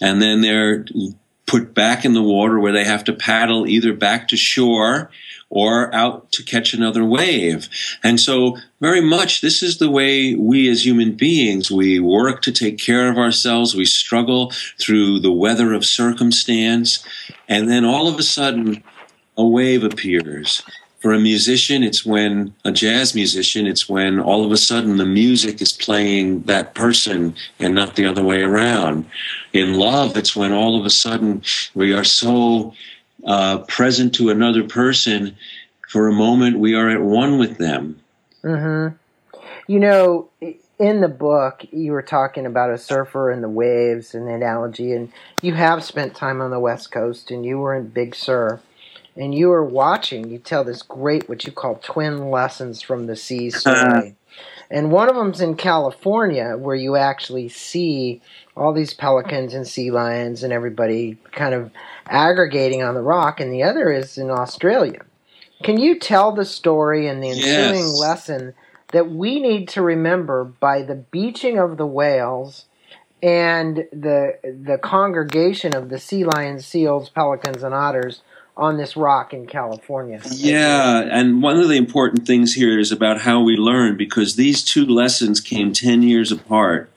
And 0.00 0.20
then 0.20 0.40
they're 0.40 0.84
put 1.46 1.74
back 1.74 2.04
in 2.04 2.12
the 2.14 2.22
water 2.22 2.58
where 2.58 2.72
they 2.72 2.84
have 2.84 3.04
to 3.04 3.12
paddle 3.12 3.66
either 3.66 3.92
back 3.92 4.28
to 4.28 4.36
shore 4.36 5.10
or 5.52 5.94
out 5.94 6.32
to 6.32 6.42
catch 6.42 6.72
another 6.72 7.04
wave. 7.04 7.68
And 8.02 8.18
so, 8.18 8.56
very 8.80 9.02
much, 9.02 9.42
this 9.42 9.62
is 9.62 9.76
the 9.76 9.90
way 9.90 10.34
we 10.34 10.70
as 10.70 10.86
human 10.86 11.12
beings, 11.12 11.70
we 11.70 12.00
work 12.00 12.40
to 12.42 12.52
take 12.52 12.78
care 12.78 13.10
of 13.10 13.18
ourselves. 13.18 13.74
We 13.74 13.84
struggle 13.84 14.50
through 14.80 15.20
the 15.20 15.30
weather 15.30 15.74
of 15.74 15.84
circumstance. 15.84 17.04
And 17.48 17.68
then 17.68 17.84
all 17.84 18.08
of 18.08 18.18
a 18.18 18.22
sudden, 18.22 18.82
a 19.36 19.46
wave 19.46 19.84
appears. 19.84 20.62
For 21.00 21.12
a 21.12 21.20
musician, 21.20 21.82
it's 21.82 22.06
when 22.06 22.54
a 22.64 22.72
jazz 22.72 23.14
musician, 23.14 23.66
it's 23.66 23.86
when 23.88 24.20
all 24.20 24.46
of 24.46 24.52
a 24.52 24.56
sudden 24.56 24.96
the 24.96 25.04
music 25.04 25.60
is 25.60 25.72
playing 25.72 26.44
that 26.44 26.74
person 26.74 27.34
and 27.58 27.74
not 27.74 27.96
the 27.96 28.06
other 28.06 28.22
way 28.22 28.40
around. 28.40 29.04
In 29.52 29.74
love, 29.74 30.16
it's 30.16 30.34
when 30.34 30.52
all 30.52 30.80
of 30.80 30.86
a 30.86 30.90
sudden 30.90 31.42
we 31.74 31.92
are 31.92 32.04
so 32.04 32.72
uh, 33.26 33.58
present 33.68 34.14
to 34.16 34.30
another 34.30 34.64
person, 34.64 35.36
for 35.88 36.08
a 36.08 36.12
moment 36.12 36.58
we 36.58 36.74
are 36.74 36.88
at 36.88 37.02
one 37.02 37.38
with 37.38 37.58
them. 37.58 38.00
Mm-hmm. 38.42 38.96
You 39.68 39.78
know, 39.78 40.28
in 40.78 41.00
the 41.00 41.08
book, 41.08 41.64
you 41.70 41.92
were 41.92 42.02
talking 42.02 42.44
about 42.44 42.70
a 42.70 42.78
surfer 42.78 43.30
and 43.30 43.42
the 43.42 43.48
waves 43.48 44.14
and 44.14 44.26
the 44.26 44.34
analogy, 44.34 44.92
and 44.92 45.12
you 45.40 45.54
have 45.54 45.84
spent 45.84 46.16
time 46.16 46.40
on 46.40 46.50
the 46.50 46.58
West 46.58 46.90
Coast, 46.90 47.30
and 47.30 47.46
you 47.46 47.58
were 47.58 47.74
in 47.74 47.88
Big 47.88 48.14
Sur, 48.14 48.60
and 49.16 49.34
you 49.34 49.48
were 49.48 49.64
watching. 49.64 50.28
You 50.28 50.38
tell 50.38 50.64
this 50.64 50.82
great, 50.82 51.28
what 51.28 51.44
you 51.44 51.52
call 51.52 51.76
twin 51.76 52.30
lessons 52.30 52.82
from 52.82 53.06
the 53.06 53.14
sea 53.14 53.50
story. 53.50 54.16
and 54.70 54.90
one 54.90 55.08
of 55.08 55.14
them's 55.14 55.40
in 55.40 55.54
California, 55.54 56.56
where 56.56 56.76
you 56.76 56.96
actually 56.96 57.48
see 57.48 58.20
all 58.56 58.72
these 58.72 58.92
pelicans 58.92 59.54
and 59.54 59.68
sea 59.68 59.90
lions 59.90 60.42
and 60.42 60.52
everybody 60.52 61.16
kind 61.30 61.54
of 61.54 61.70
aggregating 62.12 62.82
on 62.82 62.94
the 62.94 63.00
rock, 63.00 63.40
and 63.40 63.52
the 63.52 63.64
other 63.64 63.90
is 63.90 64.16
in 64.18 64.30
Australia. 64.30 65.00
Can 65.64 65.78
you 65.78 65.98
tell 65.98 66.32
the 66.32 66.44
story 66.44 67.08
and 67.08 67.22
the 67.22 67.30
ensuing 67.30 67.86
yes. 67.86 67.98
lesson 67.98 68.54
that 68.92 69.10
we 69.10 69.40
need 69.40 69.68
to 69.68 69.82
remember 69.82 70.44
by 70.44 70.82
the 70.82 70.94
beaching 70.94 71.58
of 71.58 71.76
the 71.76 71.86
whales 71.86 72.66
and 73.22 73.76
the 73.92 74.38
the 74.42 74.78
congregation 74.78 75.74
of 75.74 75.88
the 75.88 75.98
sea 75.98 76.24
lions, 76.24 76.66
seals, 76.66 77.08
pelicans, 77.08 77.62
and 77.62 77.74
otters 77.74 78.22
on 78.56 78.76
this 78.76 78.96
rock 78.96 79.32
in 79.32 79.46
California. 79.46 80.20
Yeah, 80.30 81.08
and 81.10 81.42
one 81.42 81.58
of 81.58 81.68
the 81.68 81.76
important 81.76 82.26
things 82.26 82.54
here 82.54 82.78
is 82.78 82.92
about 82.92 83.22
how 83.22 83.40
we 83.40 83.56
learn 83.56 83.96
because 83.96 84.36
these 84.36 84.62
two 84.62 84.84
lessons 84.84 85.40
came 85.40 85.72
ten 85.72 86.02
years 86.02 86.32
apart, 86.32 86.90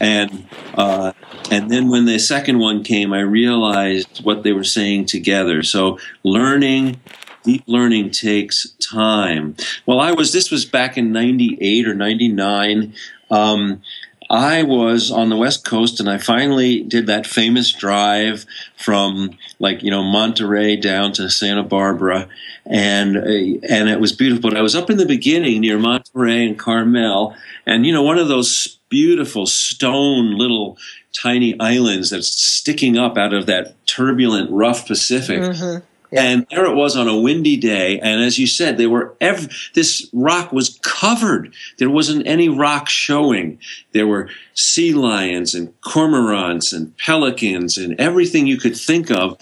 and 0.00 0.46
uh, 0.74 1.12
and 1.50 1.70
then 1.70 1.88
when 1.88 2.04
the 2.04 2.18
second 2.18 2.58
one 2.58 2.82
came, 2.82 3.12
I 3.12 3.20
realized 3.20 4.24
what 4.24 4.42
they 4.42 4.52
were 4.52 4.64
saying 4.64 5.06
together. 5.06 5.62
So 5.62 5.98
learning 6.22 7.00
deep 7.46 7.62
learning 7.68 8.10
takes 8.10 8.70
time. 8.80 9.54
Well, 9.86 10.00
I 10.00 10.10
was, 10.10 10.32
this 10.32 10.50
was 10.50 10.64
back 10.64 10.98
in 10.98 11.12
98 11.12 11.86
or 11.86 11.94
99. 11.94 12.92
Um, 13.30 13.82
I 14.28 14.62
was 14.62 15.10
on 15.10 15.28
the 15.28 15.36
West 15.36 15.64
Coast 15.64 16.00
and 16.00 16.10
I 16.10 16.18
finally 16.18 16.82
did 16.82 17.06
that 17.06 17.26
famous 17.26 17.72
drive 17.72 18.44
from 18.76 19.38
like, 19.58 19.82
you 19.82 19.90
know, 19.90 20.02
Monterey 20.02 20.76
down 20.76 21.12
to 21.12 21.30
Santa 21.30 21.62
Barbara. 21.62 22.28
And, 22.64 23.16
uh, 23.16 23.66
and 23.68 23.88
it 23.88 24.00
was 24.00 24.12
beautiful. 24.12 24.50
But 24.50 24.58
I 24.58 24.62
was 24.62 24.74
up 24.74 24.90
in 24.90 24.96
the 24.96 25.06
beginning 25.06 25.60
near 25.60 25.78
Monterey 25.78 26.46
and 26.46 26.58
Carmel. 26.58 27.36
And, 27.66 27.86
you 27.86 27.92
know, 27.92 28.02
one 28.02 28.18
of 28.18 28.28
those 28.28 28.78
beautiful 28.88 29.46
stone 29.46 30.36
little 30.36 30.76
tiny 31.12 31.58
islands 31.60 32.10
that's 32.10 32.28
sticking 32.28 32.98
up 32.98 33.16
out 33.16 33.32
of 33.32 33.46
that 33.46 33.74
turbulent, 33.86 34.50
rough 34.50 34.86
Pacific. 34.86 35.40
Mm-hmm. 35.40 35.84
And 36.16 36.46
there 36.50 36.64
it 36.64 36.74
was 36.74 36.96
on 36.96 37.08
a 37.08 37.16
windy 37.16 37.56
day. 37.56 38.00
And 38.00 38.22
as 38.22 38.38
you 38.38 38.46
said, 38.46 38.78
they 38.78 38.86
were 38.86 39.14
ev- 39.20 39.70
this 39.74 40.08
rock 40.12 40.52
was 40.52 40.78
covered. 40.82 41.54
There 41.78 41.90
wasn't 41.90 42.26
any 42.26 42.48
rock 42.48 42.88
showing. 42.88 43.58
There 43.92 44.06
were 44.06 44.30
sea 44.54 44.94
lions 44.94 45.54
and 45.54 45.78
cormorants 45.82 46.72
and 46.72 46.96
pelicans 46.96 47.76
and 47.76 48.00
everything 48.00 48.46
you 48.46 48.58
could 48.58 48.76
think 48.76 49.10
of. 49.10 49.38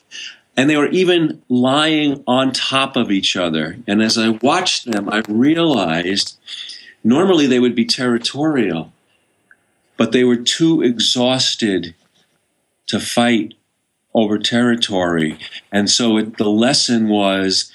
And 0.56 0.68
they 0.68 0.76
were 0.76 0.88
even 0.90 1.42
lying 1.48 2.22
on 2.26 2.52
top 2.52 2.96
of 2.96 3.10
each 3.10 3.36
other. 3.36 3.76
And 3.86 4.02
as 4.02 4.16
I 4.18 4.30
watched 4.30 4.90
them, 4.90 5.08
I 5.08 5.22
realized 5.28 6.38
normally 7.02 7.46
they 7.46 7.60
would 7.60 7.74
be 7.74 7.84
territorial, 7.84 8.92
but 9.96 10.12
they 10.12 10.24
were 10.24 10.36
too 10.36 10.82
exhausted 10.82 11.94
to 12.86 13.00
fight 13.00 13.54
over 14.14 14.38
territory. 14.38 15.38
And 15.72 15.90
so 15.90 16.16
it, 16.16 16.38
the 16.38 16.48
lesson 16.48 17.08
was 17.08 17.72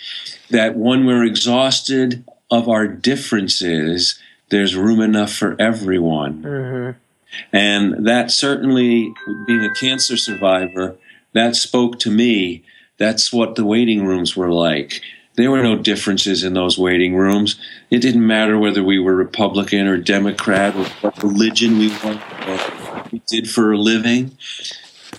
that 0.49 0.75
when 0.75 1.05
we're 1.05 1.25
exhausted 1.25 2.25
of 2.49 2.69
our 2.69 2.87
differences, 2.87 4.19
there's 4.49 4.75
room 4.75 5.01
enough 5.01 5.33
for 5.33 5.55
everyone. 5.59 6.41
Mm-hmm. 6.43 6.97
And 7.53 8.07
that 8.07 8.31
certainly, 8.31 9.13
being 9.45 9.63
a 9.63 9.73
cancer 9.73 10.17
survivor, 10.17 10.97
that 11.33 11.55
spoke 11.55 11.99
to 11.99 12.09
me. 12.09 12.63
That's 12.97 13.31
what 13.31 13.55
the 13.55 13.65
waiting 13.65 14.05
rooms 14.05 14.35
were 14.35 14.51
like. 14.51 15.01
There 15.35 15.51
were 15.51 15.63
no 15.63 15.77
differences 15.77 16.43
in 16.43 16.53
those 16.53 16.77
waiting 16.77 17.15
rooms. 17.15 17.59
It 17.89 17.99
didn't 17.99 18.25
matter 18.25 18.57
whether 18.57 18.83
we 18.83 18.99
were 18.99 19.15
Republican 19.15 19.87
or 19.87 19.97
Democrat 19.97 20.75
or 20.75 20.85
what 21.01 21.23
religion 21.23 21.77
we 21.77 21.89
were, 22.03 23.03
we 23.11 23.21
did 23.27 23.49
for 23.49 23.71
a 23.71 23.77
living. 23.77 24.37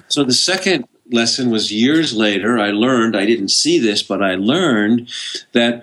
So 0.08 0.24
the 0.24 0.34
second 0.34 0.86
lesson 1.10 1.50
was 1.50 1.72
years 1.72 2.14
later. 2.14 2.58
I 2.58 2.70
learned, 2.70 3.16
I 3.16 3.26
didn't 3.26 3.50
see 3.50 3.78
this, 3.78 4.02
but 4.02 4.22
I 4.22 4.34
learned 4.34 5.10
that 5.52 5.82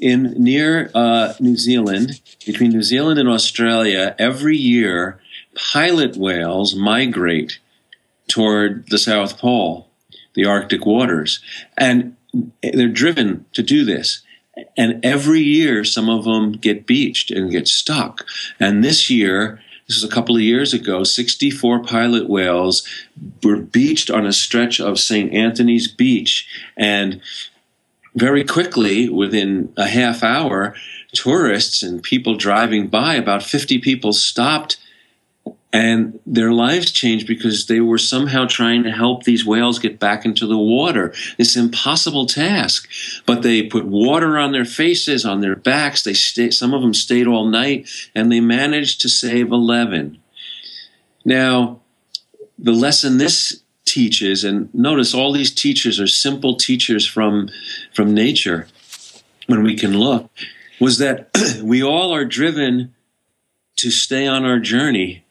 in 0.00 0.34
near 0.36 0.90
uh, 0.94 1.34
New 1.40 1.56
Zealand, 1.56 2.20
between 2.44 2.70
New 2.70 2.82
Zealand 2.82 3.18
and 3.18 3.28
Australia, 3.28 4.14
every 4.18 4.56
year 4.56 5.20
pilot 5.54 6.16
whales 6.16 6.74
migrate 6.74 7.58
toward 8.28 8.88
the 8.90 8.98
South 8.98 9.38
Pole, 9.38 9.88
the 10.34 10.44
Arctic 10.44 10.84
waters, 10.84 11.40
and 11.76 12.16
they're 12.62 12.88
driven 12.88 13.46
to 13.54 13.62
do 13.62 13.84
this. 13.84 14.22
And 14.76 15.04
every 15.04 15.40
year, 15.40 15.84
some 15.84 16.08
of 16.08 16.24
them 16.24 16.52
get 16.52 16.86
beached 16.86 17.30
and 17.30 17.50
get 17.50 17.68
stuck. 17.68 18.24
And 18.58 18.82
this 18.82 19.10
year, 19.10 19.60
this 19.86 20.02
was 20.02 20.10
a 20.10 20.14
couple 20.14 20.34
of 20.34 20.42
years 20.42 20.74
ago, 20.74 21.04
64 21.04 21.84
pilot 21.84 22.28
whales 22.28 22.82
were 23.42 23.56
beached 23.56 24.10
on 24.10 24.26
a 24.26 24.32
stretch 24.32 24.80
of 24.80 24.98
St. 24.98 25.32
Anthony's 25.32 25.86
Beach. 25.86 26.48
And 26.76 27.20
very 28.14 28.42
quickly, 28.42 29.08
within 29.08 29.72
a 29.76 29.86
half 29.86 30.24
hour, 30.24 30.74
tourists 31.12 31.82
and 31.82 32.02
people 32.02 32.34
driving 32.34 32.88
by, 32.88 33.14
about 33.14 33.42
50 33.42 33.78
people 33.78 34.12
stopped 34.12 34.78
and 35.76 36.18
their 36.24 36.52
lives 36.52 36.90
changed 36.90 37.26
because 37.26 37.66
they 37.66 37.80
were 37.80 37.98
somehow 37.98 38.46
trying 38.46 38.82
to 38.84 38.90
help 38.90 39.24
these 39.24 39.44
whales 39.44 39.78
get 39.78 39.98
back 39.98 40.24
into 40.24 40.46
the 40.46 40.56
water. 40.56 41.12
This 41.36 41.54
impossible 41.54 42.24
task, 42.24 42.88
but 43.26 43.42
they 43.42 43.62
put 43.62 43.84
water 43.84 44.38
on 44.38 44.52
their 44.52 44.64
faces, 44.64 45.26
on 45.26 45.42
their 45.42 45.54
backs. 45.54 46.02
They 46.02 46.14
stayed, 46.14 46.54
some 46.54 46.72
of 46.72 46.80
them 46.80 46.94
stayed 46.94 47.26
all 47.26 47.44
night, 47.44 47.90
and 48.14 48.32
they 48.32 48.40
managed 48.40 49.02
to 49.02 49.10
save 49.10 49.52
eleven. 49.52 50.16
Now, 51.26 51.80
the 52.58 52.72
lesson 52.72 53.18
this 53.18 53.60
teaches, 53.84 54.44
and 54.44 54.72
notice 54.72 55.12
all 55.12 55.30
these 55.30 55.52
teachers 55.52 56.00
are 56.00 56.06
simple 56.06 56.56
teachers 56.56 57.06
from 57.06 57.50
from 57.92 58.14
nature. 58.14 58.66
When 59.46 59.62
we 59.62 59.76
can 59.76 59.98
look, 59.98 60.30
was 60.80 60.96
that 60.98 61.28
we 61.62 61.82
all 61.82 62.14
are 62.14 62.24
driven 62.24 62.94
to 63.76 63.90
stay 63.90 64.26
on 64.26 64.46
our 64.46 64.58
journey 64.58 65.25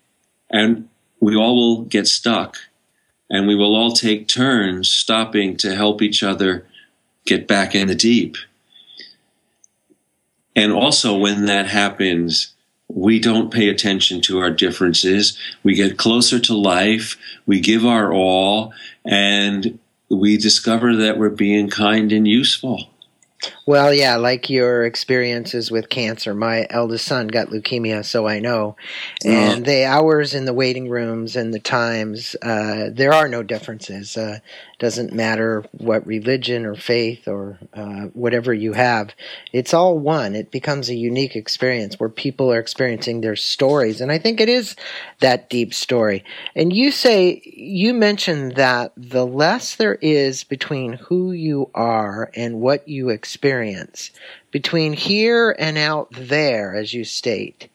and 0.50 0.90
we 1.20 1.36
all 1.36 1.56
will 1.56 1.82
get 1.84 2.08
stuck 2.08 2.58
and 3.30 3.48
we 3.48 3.56
will 3.56 3.76
all 3.76 3.92
take 3.92 4.28
turns 4.28 4.90
stopping 4.90 5.58
to 5.58 5.76
help 5.76 6.02
each 6.02 6.24
other 6.24 6.66
get 7.26 7.48
back 7.48 7.74
in 7.74 7.88
the 7.88 7.96
deep. 7.96 8.38
And 10.56 10.72
also, 10.72 11.18
when 11.18 11.46
that 11.46 11.68
happens, 11.68 12.54
we 12.88 13.20
don't 13.20 13.52
pay 13.52 13.68
attention 13.68 14.22
to 14.22 14.40
our 14.40 14.52
differences. 14.52 15.38
We 15.64 15.74
get 15.74 15.98
closer 15.98 16.40
to 16.40 16.56
life. 16.56 17.18
We 17.46 17.60
give 17.60 17.86
our 17.86 18.14
all 18.14 18.74
and 19.04 19.80
we 20.10 20.38
discover 20.38 20.96
that 20.96 21.18
we're 21.18 21.30
being 21.30 21.70
kind 21.70 22.12
and 22.12 22.28
useful. 22.28 22.90
Well, 23.68 23.92
yeah, 23.92 24.18
like 24.18 24.50
your 24.52 24.86
experiences 24.86 25.72
with 25.72 25.90
cancer. 25.90 26.36
My 26.36 26.68
eldest 26.70 27.06
son 27.06 27.28
got 27.28 27.48
leukemia, 27.48 28.06
so 28.06 28.28
I 28.28 28.40
know. 28.40 28.76
And 29.26 29.64
oh. 29.64 29.72
the 29.72 29.86
hours 29.86 30.36
in 30.36 30.46
the 30.46 30.54
waiting 30.54 30.88
rooms 30.88 31.36
and 31.36 31.52
the 31.52 31.60
times, 31.60 32.36
uh, 32.44 32.90
there 32.92 33.12
are 33.12 33.28
no 33.28 33.42
differences. 33.42 34.18
Uh, 34.18 34.40
doesn't 34.78 35.14
matter 35.14 35.64
what 35.72 36.06
religion 36.06 36.66
or 36.66 36.76
faith 36.76 37.28
or 37.28 37.58
uh, 37.74 38.08
whatever 38.14 38.54
you 38.54 38.74
have. 38.74 39.14
It's 39.54 39.74
all 39.74 39.98
one. 39.98 40.36
It 40.36 40.52
becomes 40.52 40.90
a 40.90 40.96
unique 40.96 41.36
experience 41.36 42.00
where 42.00 42.10
people 42.10 42.52
are 42.52 42.60
experiencing 42.60 43.22
their 43.22 43.38
stories. 43.38 44.02
And 44.02 44.12
I 44.12 44.18
think 44.18 44.42
it 44.42 44.50
is 44.50 44.76
that 45.22 45.50
deep 45.50 45.74
story. 45.74 46.26
And 46.56 46.74
you 46.74 46.92
say, 46.92 47.42
you 47.46 47.94
mentioned 47.94 48.56
that 48.56 48.92
the 48.98 49.26
less 49.26 49.76
there 49.76 49.96
is 49.96 50.44
between 50.44 50.94
who 50.94 51.32
you 51.32 51.70
are 51.74 52.30
and 52.36 52.60
what 52.60 52.88
you 52.88 53.10
experience, 53.10 53.55
between 54.52 54.94
here 54.94 55.56
and 55.58 55.78
out 55.78 56.08
there, 56.12 56.76
as 56.76 56.94
you 56.94 57.04
state, 57.04 57.70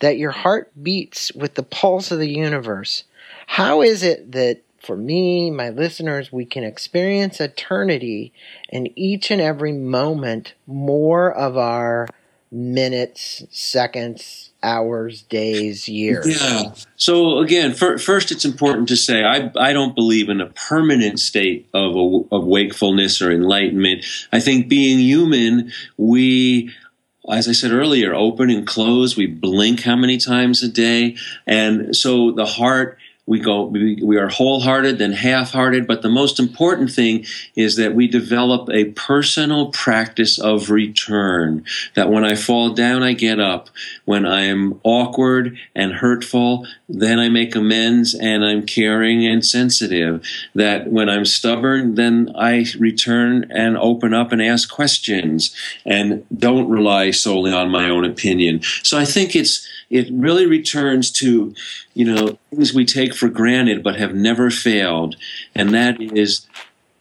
that 0.00 0.18
your 0.18 0.30
heart 0.30 0.70
beats 0.82 1.32
with 1.32 1.54
the 1.54 1.62
pulse 1.62 2.10
of 2.10 2.18
the 2.18 2.28
universe. 2.30 3.04
How 3.46 3.82
is 3.82 4.02
it 4.02 4.32
that 4.32 4.62
for 4.80 4.96
me, 4.96 5.50
my 5.50 5.70
listeners, 5.70 6.30
we 6.32 6.44
can 6.44 6.62
experience 6.62 7.40
eternity 7.40 8.32
in 8.68 8.88
each 8.96 9.30
and 9.30 9.40
every 9.40 9.72
moment 9.72 10.54
more 10.66 11.32
of 11.32 11.56
our 11.56 12.08
minutes, 12.52 13.44
seconds, 13.50 14.50
hours, 14.66 15.22
days, 15.22 15.88
years. 15.88 16.26
Yeah. 16.26 16.74
So 16.96 17.38
again, 17.38 17.72
for, 17.72 17.98
first, 17.98 18.32
it's 18.32 18.44
important 18.44 18.88
to 18.88 18.96
say 18.96 19.24
I, 19.24 19.50
I 19.56 19.72
don't 19.72 19.94
believe 19.94 20.28
in 20.28 20.40
a 20.40 20.46
permanent 20.46 21.20
state 21.20 21.68
of, 21.72 21.94
of 22.32 22.44
wakefulness 22.44 23.22
or 23.22 23.30
enlightenment. 23.30 24.04
I 24.32 24.40
think 24.40 24.68
being 24.68 24.98
human, 24.98 25.72
we 25.96 26.74
as 27.28 27.48
I 27.48 27.52
said 27.52 27.72
earlier, 27.72 28.14
open 28.14 28.50
and 28.50 28.66
close. 28.66 29.16
We 29.16 29.26
blink 29.26 29.82
how 29.82 29.96
many 29.96 30.16
times 30.16 30.62
a 30.62 30.68
day. 30.68 31.16
And 31.46 31.96
so 31.96 32.30
the 32.30 32.46
heart 32.46 32.98
we 33.26 33.40
go 33.40 33.64
we, 33.64 34.00
we 34.02 34.16
are 34.16 34.28
wholehearted 34.28 34.98
then 34.98 35.12
half-hearted 35.12 35.86
but 35.86 36.02
the 36.02 36.08
most 36.08 36.38
important 36.38 36.90
thing 36.90 37.24
is 37.54 37.76
that 37.76 37.94
we 37.94 38.06
develop 38.06 38.68
a 38.70 38.84
personal 38.92 39.70
practice 39.72 40.38
of 40.38 40.70
return 40.70 41.64
that 41.94 42.10
when 42.10 42.24
i 42.24 42.34
fall 42.34 42.70
down 42.70 43.02
i 43.02 43.12
get 43.12 43.40
up. 43.40 43.68
When 44.04 44.24
i 44.24 44.42
am 44.42 44.80
awkward 44.82 45.58
and 45.74 45.92
hurtful 45.92 46.66
then 46.88 47.18
i 47.18 47.28
make 47.28 47.54
amends 47.56 48.14
and 48.14 48.44
i'm 48.44 48.64
caring 48.64 49.26
and 49.26 49.44
sensitive. 49.44 50.24
That 50.54 50.90
when 50.90 51.08
i'm 51.08 51.24
stubborn 51.24 51.94
then 51.96 52.32
i 52.36 52.66
return 52.78 53.50
and 53.50 53.76
open 53.76 54.14
up 54.14 54.32
and 54.32 54.42
ask 54.42 54.70
questions 54.70 55.54
and 55.84 56.24
don't 56.36 56.68
rely 56.68 57.10
solely 57.10 57.52
on 57.52 57.70
my 57.70 57.90
own 57.90 58.04
opinion. 58.04 58.62
So 58.82 58.98
i 58.98 59.04
think 59.04 59.34
it's 59.34 59.66
it 59.90 60.08
really 60.10 60.46
returns 60.46 61.10
to, 61.12 61.54
you 61.94 62.04
know, 62.04 62.38
things 62.50 62.74
we 62.74 62.84
take 62.84 63.14
for 63.14 63.28
granted 63.28 63.82
but 63.82 63.96
have 63.96 64.14
never 64.14 64.50
failed, 64.50 65.16
and 65.54 65.72
that 65.74 66.00
is 66.00 66.46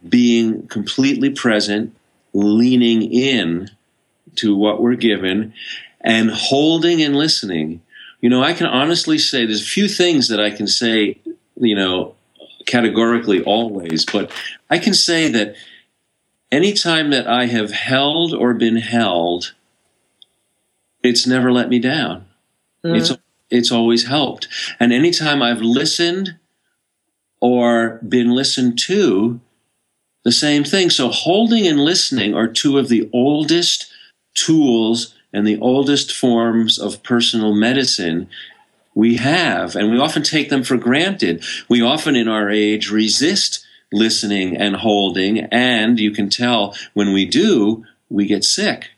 being 0.07 0.67
completely 0.67 1.29
present, 1.29 1.95
leaning 2.33 3.01
in 3.01 3.71
to 4.35 4.55
what 4.55 4.81
we're 4.81 4.95
given, 4.95 5.53
and 6.01 6.29
holding 6.29 7.01
and 7.01 7.15
listening. 7.15 7.81
You 8.21 8.29
know, 8.29 8.43
I 8.43 8.53
can 8.53 8.67
honestly 8.67 9.17
say 9.17 9.45
there's 9.45 9.61
a 9.61 9.65
few 9.65 9.87
things 9.87 10.27
that 10.27 10.39
I 10.39 10.51
can 10.51 10.67
say, 10.67 11.19
you 11.57 11.75
know, 11.75 12.15
categorically 12.65 13.43
always, 13.43 14.05
but 14.05 14.31
I 14.69 14.79
can 14.79 14.93
say 14.93 15.29
that 15.29 15.55
anytime 16.51 17.09
that 17.11 17.27
I 17.27 17.45
have 17.45 17.71
held 17.71 18.33
or 18.33 18.53
been 18.53 18.77
held, 18.77 19.53
it's 21.03 21.27
never 21.27 21.51
let 21.51 21.69
me 21.69 21.79
down. 21.79 22.24
Mm. 22.85 22.97
It's 22.97 23.11
it's 23.49 23.71
always 23.71 24.05
helped. 24.05 24.47
And 24.79 24.93
anytime 24.93 25.41
I've 25.41 25.61
listened 25.61 26.37
or 27.41 27.99
been 28.07 28.31
listened 28.31 28.79
to, 28.79 29.39
the 30.23 30.31
same 30.31 30.63
thing. 30.63 30.89
So 30.89 31.09
holding 31.09 31.67
and 31.67 31.79
listening 31.79 32.33
are 32.33 32.47
two 32.47 32.77
of 32.77 32.89
the 32.89 33.09
oldest 33.13 33.91
tools 34.33 35.13
and 35.31 35.45
the 35.45 35.59
oldest 35.59 36.11
forms 36.11 36.79
of 36.79 37.03
personal 37.03 37.53
medicine 37.53 38.29
we 38.95 39.17
have, 39.17 39.75
and 39.75 39.91
we 39.91 39.99
often 39.99 40.23
take 40.23 40.49
them 40.49 40.63
for 40.63 40.77
granted. 40.77 41.43
We 41.67 41.81
often 41.81 42.15
in 42.15 42.29
our 42.29 42.49
age 42.49 42.89
resist 42.89 43.65
listening 43.91 44.55
and 44.55 44.77
holding, 44.77 45.41
and 45.51 45.99
you 45.99 46.11
can 46.11 46.29
tell 46.29 46.75
when 46.93 47.11
we 47.11 47.25
do, 47.25 47.85
we 48.09 48.25
get 48.25 48.45
sick. 48.45 48.91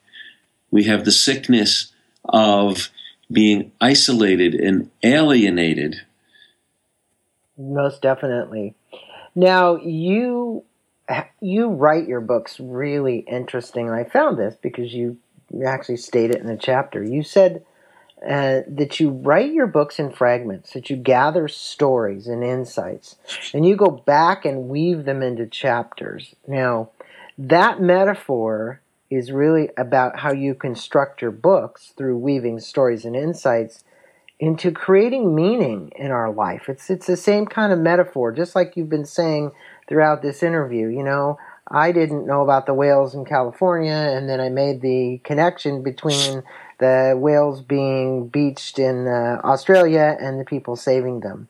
We 0.70 0.84
have 0.84 1.04
the 1.04 1.12
sickness 1.12 1.92
of 2.26 2.90
being 3.32 3.72
isolated 3.82 4.54
and 4.56 4.90
alienated. 5.04 6.02
Most 7.58 8.02
definitely. 8.02 8.76
Now 9.36 9.78
you 9.78 10.64
you 11.40 11.70
write 11.70 12.08
your 12.08 12.22
books 12.22 12.60
really 12.60 13.20
interesting, 13.20 13.90
I 13.90 14.04
found 14.04 14.38
this 14.38 14.56
because 14.62 14.94
you 14.94 15.18
actually 15.66 15.98
state 15.98 16.32
it 16.32 16.42
in 16.42 16.50
a 16.50 16.58
chapter. 16.58 17.04
You 17.04 17.24
said 17.24 17.66
uh, 18.22 18.62
that 18.68 19.00
you 19.00 19.10
write 19.10 19.54
your 19.54 19.68
books 19.68 20.00
in 20.00 20.12
fragments, 20.12 20.74
that 20.74 20.90
you 20.90 20.96
gather 20.96 21.48
stories 21.48 22.28
and 22.28 22.44
insights, 22.44 23.16
and 23.54 23.66
you 23.66 23.76
go 23.76 23.92
back 23.92 24.44
and 24.44 24.70
weave 24.70 25.06
them 25.06 25.22
into 25.22 25.46
chapters. 25.46 26.36
Now, 26.48 26.90
that 27.38 27.80
metaphor 27.80 28.82
is 29.10 29.32
really 29.32 29.70
about 29.78 30.20
how 30.20 30.32
you 30.32 30.54
construct 30.54 31.22
your 31.22 31.32
books 31.32 31.94
through 31.98 32.18
weaving 32.18 32.60
stories 32.60 33.06
and 33.06 33.16
insights 33.16 33.84
into 34.40 34.72
creating 34.72 35.34
meaning 35.34 35.92
in 35.96 36.12
our 36.12 36.32
life. 36.32 36.70
It's 36.70 36.90
it's 36.90 37.08
the 37.08 37.18
same 37.18 37.46
kind 37.46 37.74
of 37.74 37.80
metaphor, 37.80 38.32
just 38.32 38.56
like 38.56 38.76
you've 38.76 38.90
been 38.90 39.06
saying 39.06 39.52
throughout 39.88 40.22
this 40.22 40.44
interview. 40.44 40.88
You 40.90 41.04
know, 41.04 41.40
I 41.70 41.92
didn't 41.92 42.28
know 42.28 42.42
about 42.42 42.66
the 42.66 42.74
whales 42.74 43.16
in 43.16 43.26
California, 43.26 43.92
and 43.92 44.30
then 44.30 44.40
I 44.40 44.50
made 44.50 44.82
the 44.82 45.20
connection 45.24 45.82
between 45.82 46.44
the 46.80 47.16
whales 47.18 47.62
being 47.62 48.28
beached 48.28 48.78
in 48.78 49.08
uh, 49.08 49.42
Australia 49.44 50.18
and 50.20 50.40
the 50.40 50.46
people 50.46 50.76
saving 50.76 51.22
them. 51.22 51.50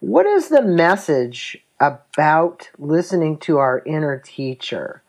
What 0.00 0.26
is 0.26 0.48
the 0.48 0.62
message 0.62 1.58
about 1.80 2.70
listening 2.78 3.38
to 3.38 3.58
our 3.58 3.82
inner 3.84 4.22
teacher? 4.24 5.02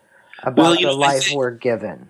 About 0.43 0.57
well, 0.57 0.75
the 0.75 0.81
know, 0.83 0.95
life 0.95 1.25
think, 1.25 1.37
we're 1.37 1.51
given. 1.51 2.09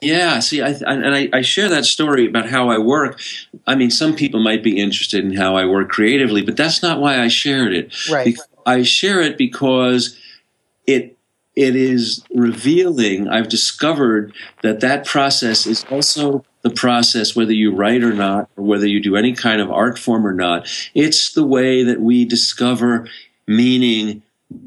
Yeah, 0.00 0.40
see, 0.40 0.62
I, 0.62 0.70
and 0.70 1.14
I, 1.14 1.28
I, 1.32 1.42
share 1.42 1.68
that 1.68 1.84
story 1.84 2.26
about 2.26 2.48
how 2.48 2.70
I 2.70 2.78
work. 2.78 3.20
I 3.66 3.74
mean, 3.74 3.90
some 3.90 4.16
people 4.16 4.42
might 4.42 4.62
be 4.62 4.78
interested 4.78 5.22
in 5.22 5.34
how 5.34 5.56
I 5.56 5.66
work 5.66 5.90
creatively, 5.90 6.42
but 6.42 6.56
that's 6.56 6.82
not 6.82 7.00
why 7.00 7.20
I 7.20 7.28
shared 7.28 7.74
it. 7.74 7.94
Right. 8.08 8.36
I 8.64 8.82
share 8.82 9.20
it 9.20 9.36
because 9.36 10.18
it 10.86 11.18
it 11.56 11.76
is 11.76 12.24
revealing. 12.34 13.28
I've 13.28 13.48
discovered 13.48 14.32
that 14.62 14.80
that 14.80 15.04
process 15.04 15.66
is 15.66 15.84
also 15.90 16.44
the 16.62 16.70
process, 16.70 17.36
whether 17.36 17.52
you 17.52 17.74
write 17.74 18.02
or 18.02 18.14
not, 18.14 18.48
or 18.56 18.64
whether 18.64 18.86
you 18.86 19.00
do 19.00 19.16
any 19.16 19.34
kind 19.34 19.60
of 19.60 19.70
art 19.70 19.98
form 19.98 20.26
or 20.26 20.32
not. 20.32 20.68
It's 20.94 21.32
the 21.32 21.44
way 21.44 21.82
that 21.82 22.00
we 22.00 22.24
discover 22.24 23.08
meaning 23.46 24.22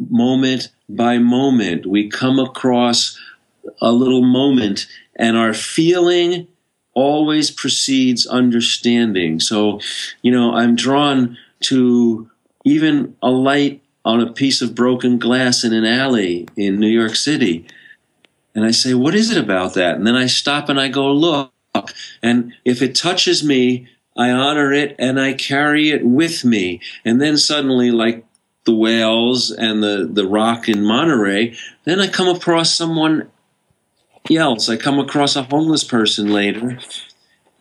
moment 0.10 0.70
by 0.90 1.18
moment. 1.18 1.86
We 1.86 2.10
come 2.10 2.40
across 2.40 3.20
a 3.82 3.92
little 3.92 4.22
moment, 4.22 4.88
and 5.16 5.38
our 5.38 5.54
feeling 5.54 6.48
always 6.94 7.50
precedes 7.50 8.26
understanding. 8.28 9.40
So, 9.40 9.80
you 10.22 10.32
know, 10.32 10.54
I'm 10.54 10.76
drawn 10.76 11.38
to 11.62 12.30
even 12.66 13.16
a 13.22 13.30
light 13.30 13.82
on 14.06 14.22
a 14.22 14.32
piece 14.32 14.62
of 14.62 14.76
broken 14.76 15.18
glass 15.18 15.64
in 15.64 15.74
an 15.74 15.86
alley 15.86 16.48
in 16.56 16.80
New 16.80 16.88
York 16.88 17.16
City. 17.16 17.66
And 18.54 18.66
I 18.66 18.72
say, 18.72 18.94
What 18.94 19.16
is 19.16 19.32
it 19.32 19.38
about 19.38 19.74
that? 19.76 19.96
And 19.96 20.06
then 20.06 20.16
I 20.16 20.28
stop 20.28 20.70
and 20.70 20.80
I 20.80 20.90
go, 20.90 21.12
Look. 21.12 21.52
And 22.22 22.54
if 22.66 22.82
it 22.82 22.94
touches 22.94 23.44
me, 23.44 23.88
I 24.16 24.30
honor 24.30 24.72
it 24.72 24.96
and 25.00 25.20
I 25.20 25.34
carry 25.34 25.90
it 25.90 26.06
with 26.06 26.46
me. 26.46 26.82
And 27.04 27.20
then 27.20 27.38
suddenly, 27.38 27.90
like 27.90 28.26
the 28.66 28.74
whales 28.74 29.52
and 29.52 29.84
the, 29.84 30.10
the 30.12 30.28
rock 30.28 30.70
in 30.70 30.84
Monterey. 30.84 31.56
Then 31.84 32.00
I 32.00 32.08
come 32.08 32.34
across 32.34 32.76
someone 32.76 33.30
else. 34.32 34.70
I 34.70 34.78
come 34.78 35.00
across 35.00 35.36
a 35.36 35.44
homeless 35.44 35.84
person 35.84 36.32
later, 36.32 36.80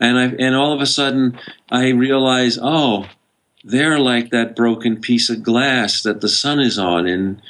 and 0.00 0.18
I 0.18 0.24
and 0.38 0.54
all 0.54 0.72
of 0.72 0.80
a 0.80 0.86
sudden 0.86 1.38
I 1.70 1.88
realize, 1.88 2.58
oh, 2.60 3.08
they're 3.64 3.98
like 3.98 4.30
that 4.30 4.56
broken 4.56 5.00
piece 5.00 5.28
of 5.28 5.42
glass 5.42 6.02
that 6.02 6.20
the 6.20 6.28
sun 6.28 6.60
is 6.60 6.78
on 6.78 7.06
in 7.06 7.42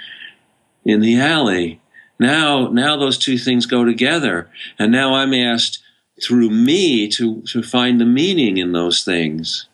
in 0.84 1.00
the 1.00 1.20
alley. 1.20 1.80
Now, 2.18 2.68
now 2.68 2.96
those 2.96 3.18
two 3.18 3.36
things 3.36 3.66
go 3.66 3.84
together, 3.84 4.48
and 4.78 4.92
now 4.92 5.14
I'm 5.14 5.34
asked 5.34 5.82
through 6.22 6.50
me 6.50 7.08
to 7.08 7.42
to 7.42 7.62
find 7.62 8.00
the 8.00 8.06
meaning 8.06 8.56
in 8.56 8.72
those 8.72 9.04
things. 9.04 9.66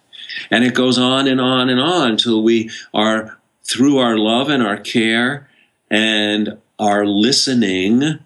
And 0.50 0.64
it 0.64 0.74
goes 0.74 0.98
on 0.98 1.26
and 1.26 1.40
on 1.40 1.68
and 1.68 1.80
on 1.80 2.16
till 2.16 2.42
we 2.42 2.70
are 2.92 3.37
through 3.68 3.98
our 3.98 4.16
love 4.16 4.48
and 4.48 4.62
our 4.62 4.78
care 4.78 5.48
and 5.90 6.58
our 6.78 7.04
listening, 7.06 8.18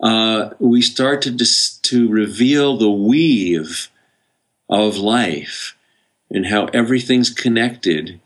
uh, 0.00 0.50
we 0.58 0.80
start 0.80 1.22
to 1.22 1.30
dis- 1.30 1.78
to 1.82 2.08
reveal 2.08 2.76
the 2.76 2.90
weave 2.90 3.90
of 4.68 4.96
life 4.96 5.76
and 6.30 6.46
how 6.46 6.66
everything's 6.66 7.30
connected 7.30 8.20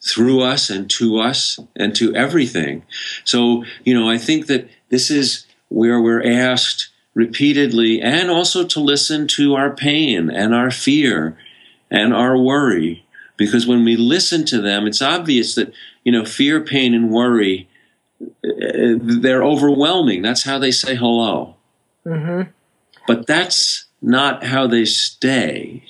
through 0.00 0.40
us 0.40 0.70
and 0.70 0.88
to 0.90 1.18
us 1.18 1.58
and 1.76 1.94
to 1.96 2.14
everything. 2.14 2.82
So, 3.24 3.64
you 3.84 3.94
know, 3.94 4.08
I 4.08 4.18
think 4.18 4.46
that 4.46 4.68
this 4.88 5.10
is 5.10 5.46
where 5.68 6.00
we're 6.00 6.24
asked 6.24 6.88
repeatedly 7.14 8.00
and 8.00 8.30
also 8.30 8.64
to 8.64 8.80
listen 8.80 9.26
to 9.26 9.54
our 9.54 9.74
pain 9.74 10.30
and 10.30 10.54
our 10.54 10.70
fear 10.70 11.36
and 11.90 12.14
our 12.14 12.38
worry 12.38 13.04
because 13.36 13.66
when 13.66 13.84
we 13.84 13.96
listen 13.96 14.44
to 14.46 14.60
them, 14.60 14.86
it's 14.86 15.02
obvious 15.02 15.54
that 15.54 15.72
you 16.04 16.12
know 16.12 16.24
fear, 16.24 16.60
pain, 16.60 16.94
and 16.94 17.10
worry 17.10 17.68
uh, 18.44 18.98
they're 19.00 19.44
overwhelming. 19.44 20.22
That's 20.22 20.44
how 20.44 20.58
they 20.58 20.70
say 20.70 20.94
hello. 20.94 21.56
Mm-hmm. 22.06 22.50
But 23.06 23.26
that's 23.26 23.86
not 24.00 24.44
how 24.44 24.66
they 24.66 24.84
stay 24.84 25.84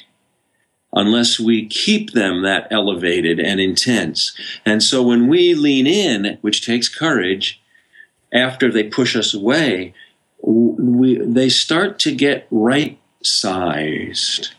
unless 0.94 1.40
we 1.40 1.66
keep 1.66 2.12
them 2.12 2.42
that 2.42 2.68
elevated 2.70 3.40
and 3.40 3.60
intense. 3.60 4.36
And 4.64 4.82
so 4.82 5.02
when 5.02 5.28
we 5.28 5.54
lean 5.54 5.86
in, 5.86 6.38
which 6.42 6.64
takes 6.64 6.88
courage, 6.88 7.60
after 8.32 8.70
they 8.70 8.84
push 8.84 9.16
us 9.16 9.32
away, 9.32 9.94
we, 10.42 11.18
they 11.18 11.48
start 11.48 11.98
to 12.00 12.14
get 12.14 12.46
right 12.50 12.98
sized. 13.22 14.52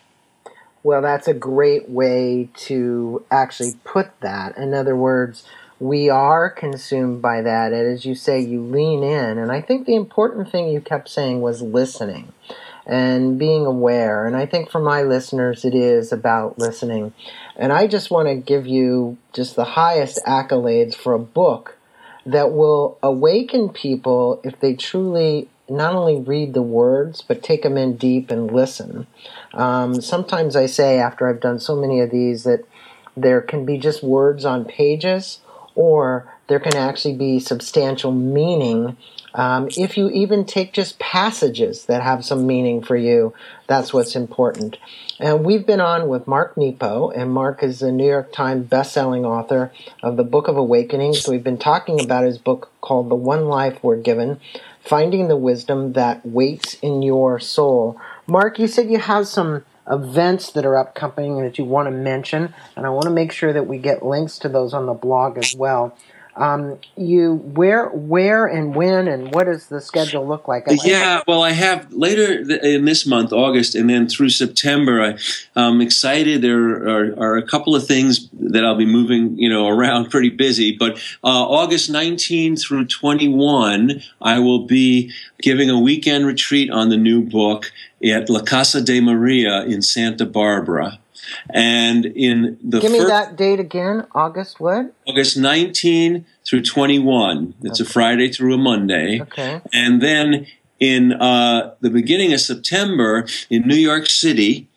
Well, 0.84 1.02
that's 1.02 1.28
a 1.28 1.34
great 1.34 1.90
way 1.90 2.50
to 2.68 3.24
actually 3.32 3.76
put 3.86 4.20
that. 4.20 4.58
In 4.58 4.74
other 4.74 4.96
words, 4.96 5.44
we 5.80 6.10
are 6.10 6.50
consumed 6.50 7.22
by 7.22 7.42
that. 7.42 7.72
And 7.72 7.88
as 7.94 8.06
you 8.06 8.16
say, 8.16 8.40
you 8.42 8.62
lean 8.62 9.02
in. 9.04 9.38
And 9.38 9.52
I 9.52 9.62
think 9.62 9.86
the 9.86 9.96
important 9.96 10.52
thing 10.52 10.68
you 10.70 10.82
kept 10.82 11.10
saying 11.10 11.42
was 11.42 11.62
listening. 11.62 12.34
and 12.88 13.40
being 13.40 13.66
aware. 13.66 14.28
And 14.28 14.38
I 14.38 14.46
think 14.46 14.72
for 14.72 14.80
my 14.80 15.04
listeners, 15.04 15.66
it 15.66 15.76
is 15.76 16.14
about 16.14 16.60
listening. 16.60 17.14
And 17.58 17.74
I 17.74 17.88
just 17.88 18.12
want 18.12 18.30
to 18.30 18.36
give 18.36 18.68
you 18.68 19.18
just 19.34 19.56
the 19.58 19.66
highest 19.66 20.20
accolades 20.26 20.96
for 20.96 21.14
a 21.14 21.20
book 21.20 21.78
that 22.26 22.54
will 22.54 22.98
awaken 23.04 23.70
people 23.70 24.40
if 24.44 24.60
they 24.60 24.76
truly 24.76 25.50
not 25.74 25.96
only 25.96 26.20
read 26.20 26.54
the 26.54 26.62
words, 26.62 27.22
but 27.22 27.44
take 27.44 27.64
them 27.64 27.78
in 27.78 27.98
deep 27.98 28.32
and 28.32 28.52
listen. 28.52 29.08
Um, 29.54 30.02
sometimes 30.02 30.56
I 30.56 30.68
say, 30.68 31.00
after 31.00 31.28
I've 31.28 31.40
done 31.42 31.60
so 31.60 31.76
many 31.76 32.00
of 32.00 32.12
these, 32.12 32.44
that 32.44 32.66
there 33.18 33.42
can 33.42 33.66
be 33.66 33.78
just 33.78 34.04
words 34.04 34.46
on 34.46 34.66
pages, 34.66 35.40
or 35.76 36.32
there 36.48 36.60
can 36.60 36.76
actually 36.76 37.16
be 37.16 37.40
substantial 37.40 38.12
meaning 38.12 38.98
um, 39.36 39.68
if 39.76 39.98
you 39.98 40.10
even 40.10 40.46
take 40.46 40.74
just 40.74 41.00
passages 41.00 41.86
that 41.86 42.04
have 42.04 42.24
some 42.24 42.46
meaning 42.46 42.84
for 42.84 42.96
you, 42.96 43.34
that's 43.68 43.94
what's 43.94 44.16
important. 44.16 44.78
And 45.20 45.44
we've 45.44 45.66
been 45.66 45.82
on 45.82 46.08
with 46.08 46.28
Mark 46.28 46.56
Nepo, 46.56 47.10
and 47.10 47.32
Mark 47.32 47.64
is 47.64 47.82
a 47.82 47.92
New 47.92 48.06
York 48.08 48.32
Times 48.32 48.68
best-selling 48.68 49.26
author 49.26 49.72
of 50.04 50.18
the 50.18 50.24
Book 50.24 50.48
of 50.48 50.58
Awakenings. 50.58 51.22
So 51.22 51.32
We've 51.32 51.44
been 51.44 51.58
talking 51.58 52.00
about 52.00 52.26
his 52.26 52.38
book 52.38 52.72
called 52.82 53.10
The 53.10 53.16
One 53.16 53.48
Life 53.48 53.80
We're 53.82 53.98
Given, 53.98 54.40
Finding 54.84 55.30
the 55.30 55.38
Wisdom 55.38 55.94
That 55.94 56.26
Waits 56.26 56.76
in 56.82 57.02
Your 57.02 57.40
Soul. 57.40 58.00
Mark, 58.28 58.60
you 58.60 58.68
said 58.68 58.90
you 58.90 59.00
have 59.00 59.28
some 59.28 59.64
events 59.90 60.52
that 60.52 60.66
are 60.66 60.78
upcoming 60.78 61.42
that 61.42 61.58
you 61.58 61.64
want 61.64 61.88
to 61.88 61.92
mention, 61.92 62.54
and 62.76 62.86
I 62.86 62.90
want 62.90 63.06
to 63.06 63.10
make 63.10 63.32
sure 63.32 63.54
that 63.54 63.66
we 63.66 63.78
get 63.78 64.06
links 64.06 64.38
to 64.40 64.50
those 64.50 64.74
on 64.74 64.86
the 64.86 64.94
blog 64.94 65.38
as 65.38 65.56
well. 65.56 65.98
Um, 66.36 66.80
you 66.98 67.36
where 67.36 67.90
where 67.90 68.48
and 68.48 68.74
when 68.74 69.08
and 69.08 69.34
what 69.36 69.46
does 69.46 69.68
the 69.68 69.80
schedule 69.80 70.28
look 70.28 70.48
like? 70.48 70.66
yeah, 70.84 71.22
well, 71.28 71.44
I 71.44 71.52
have 71.52 71.94
later 71.94 72.42
in 72.64 72.86
this 72.86 73.06
month, 73.06 73.32
August, 73.32 73.76
and 73.76 73.88
then 73.90 74.08
through 74.08 74.30
September. 74.30 75.02
I, 75.02 75.18
am 75.56 75.80
excited. 75.80 76.42
There 76.42 76.88
are, 76.88 77.14
are, 77.20 77.38
a 77.38 77.46
couple 77.46 77.76
of 77.76 77.86
things 77.86 78.30
that 78.34 78.66
I'll 78.66 78.76
be 78.76 78.86
moving, 78.86 79.38
you 79.38 79.48
know, 79.48 79.68
around. 79.68 80.10
Pretty 80.10 80.30
busy, 80.30 80.76
but 80.76 80.98
uh, 81.24 81.28
August 81.28 81.92
19 81.92 82.56
through 82.56 82.86
21, 82.86 84.02
I 84.22 84.40
will 84.40 84.66
be 84.66 85.12
giving 85.42 85.70
a 85.70 85.80
weekend 85.80 86.26
retreat 86.26 86.72
on 86.72 86.90
the 86.90 86.98
new 86.98 87.22
book 87.22 87.72
at 88.04 88.30
La 88.30 88.42
Casa 88.42 88.82
de 88.82 89.00
Maria 89.02 89.64
in 89.66 89.84
Santa 89.84 90.26
Barbara. 90.26 91.00
And 91.50 92.06
in 92.06 92.58
the 92.64 92.80
give 92.80 92.92
me 92.92 93.00
first, 93.00 93.10
that 93.10 93.36
date 93.36 93.60
again. 93.60 94.06
August 94.14 94.60
what? 94.60 94.94
August 95.08 95.38
19 95.38 96.26
through 96.46 96.62
21. 96.62 97.56
It's 97.64 97.82
okay. 97.82 97.88
a 97.88 97.92
Friday 97.92 98.32
through 98.32 98.56
a 98.56 98.58
Monday. 98.58 99.22
Okay. 99.22 99.62
And 99.72 100.02
then 100.02 100.48
in 100.80 101.14
uh, 101.14 101.76
the 101.82 101.90
beginning 101.90 102.34
of 102.34 102.42
September 102.42 103.26
in 103.50 103.68
New 103.68 103.76
York 103.76 104.10
City. 104.10 104.68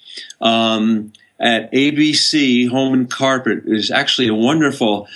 Um, 0.40 1.12
at 1.38 1.70
ABC 1.72 2.68
Home 2.70 2.94
and 2.94 3.10
Carpet 3.10 3.64
is 3.66 3.90
actually 3.90 4.28
a 4.28 4.34
wonderful, 4.34 5.06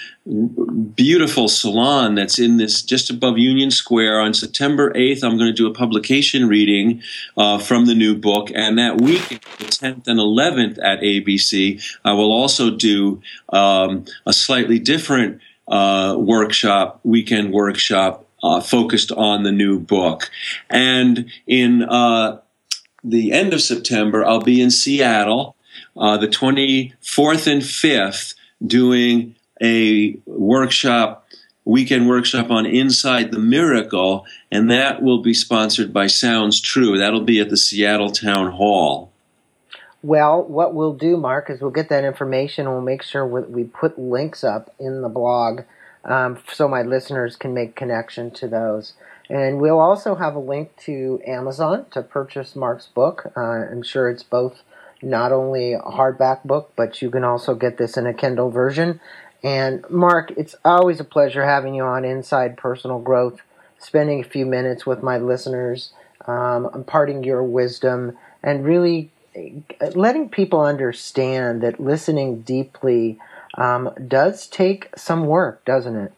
beautiful 0.95 1.49
salon 1.49 2.15
that's 2.15 2.39
in 2.39 2.59
this 2.59 2.83
just 2.83 3.09
above 3.09 3.39
Union 3.39 3.71
Square. 3.71 4.21
On 4.21 4.35
September 4.35 4.93
8th, 4.93 5.25
I'm 5.25 5.39
going 5.39 5.51
to 5.51 5.57
do 5.57 5.67
a 5.67 5.73
publication 5.73 6.47
reading 6.47 7.03
uh, 7.37 7.59
from 7.59 7.87
the 7.87 7.95
new 7.95 8.15
book. 8.15 8.51
And 8.55 8.79
that 8.79 9.01
week, 9.01 9.29
the 9.29 9.65
10th 9.65 10.07
and 10.07 10.19
11th 10.19 10.79
at 10.83 11.01
ABC, 11.01 11.83
I 12.05 12.13
will 12.13 12.33
also 12.33 12.77
do 12.77 13.23
um, 13.49 14.05
a 14.27 14.33
slightly 14.33 14.79
different 14.79 15.41
uh, 15.69 16.17
workshop, 16.19 17.01
weekend 17.03 17.53
workshop 17.53 18.27
uh, 18.43 18.61
focused 18.61 19.13
on 19.13 19.43
the 19.43 19.53
new 19.53 19.79
book. 19.79 20.31
And 20.69 21.31
in 21.47 21.83
uh, 21.83 22.41
the 23.03 23.33
end 23.33 23.55
of 23.55 23.63
September, 23.63 24.25
I'll 24.25 24.43
be 24.43 24.61
in 24.61 24.71
Seattle 24.71 25.57
uh, 26.01 26.17
the 26.17 26.27
24th 26.27 27.47
and 27.47 27.63
5th 27.63 28.35
doing 28.67 29.37
a 29.63 30.19
workshop, 30.27 31.29
weekend 31.65 32.09
workshop 32.09 32.51
on 32.51 32.65
Inside 32.65 33.31
the 33.31 33.39
Miracle, 33.39 34.25
and 34.51 34.71
that 34.71 35.03
will 35.03 35.23
be 35.23 35.35
sponsored 35.35 35.93
by 35.93 36.07
Sounds 36.07 36.61
True. 36.61 36.99
That'll 36.99 37.21
be 37.21 37.39
at 37.39 37.51
the 37.51 37.57
Seattle 37.59 38.11
Town 38.11 38.53
Hall. 38.53 39.13
Well, 40.03 40.43
what 40.43 40.75
we'll 40.75 40.95
do, 40.95 41.19
Mark, 41.19 41.51
is 41.51 41.61
we'll 41.61 41.71
get 41.71 41.91
that 41.91 42.05
information 42.05 42.67
and 42.67 42.75
we'll 42.75 42.83
make 42.83 43.03
sure 43.03 43.27
we 43.27 43.65
put 43.65 43.99
links 43.99 44.43
up 44.43 44.75
in 44.81 45.03
the 45.03 45.11
blog 45.11 45.61
um, 46.07 46.39
so 46.51 46.67
my 46.67 46.81
listeners 46.81 47.37
can 47.37 47.53
make 47.53 47.77
connection 47.77 48.31
to 48.31 48.49
those. 48.49 48.95
And 49.29 49.61
we'll 49.61 49.79
also 49.79 50.15
have 50.15 50.35
a 50.35 50.41
link 50.41 50.75
to 50.85 51.21
Amazon 51.27 51.85
to 51.91 52.03
purchase 52.03 52.57
Mark's 52.57 52.87
book. 52.87 53.31
Uh, 53.37 53.41
I'm 53.41 53.83
sure 53.83 54.09
it's 54.09 54.23
both 54.23 54.63
not 55.03 55.33
only 55.33 55.75
a 55.75 55.81
hardback 55.81 56.45
book, 56.45 56.73
but 56.77 57.01
you 57.03 57.11
can 57.11 57.25
also 57.25 57.55
get 57.55 57.79
this 57.79 57.97
in 57.97 58.07
a 58.07 58.15
Kindle 58.15 58.51
version. 58.51 59.01
And 59.43 59.89
Mark, 59.89 60.33
it's 60.37 60.55
always 60.65 61.01
a 61.01 61.05
pleasure 61.05 61.45
having 61.45 61.75
you 61.75 61.83
on 61.85 62.05
Inside 62.05 62.57
Personal 62.57 62.99
Growth, 62.99 63.41
spending 63.79 64.21
a 64.21 64.25
few 64.25 64.45
minutes 64.45 64.85
with 64.85 65.03
my 65.03 65.17
listeners, 65.17 65.93
um, 66.27 66.69
imparting 66.75 67.25
your 67.25 67.43
wisdom, 67.43 68.19
and 68.43 68.65
really 68.65 69.11
uh, 69.37 69.87
letting 69.95 70.29
people 70.29 70.61
understand 70.61 71.63
that 71.63 71.81
listening 71.81 72.43
deeply 72.43 73.19
um, 73.57 73.91
does 74.07 74.47
take 74.47 74.89
some 74.97 75.27
work, 75.27 75.65
doesn't 75.65 75.97
it? 75.97 76.13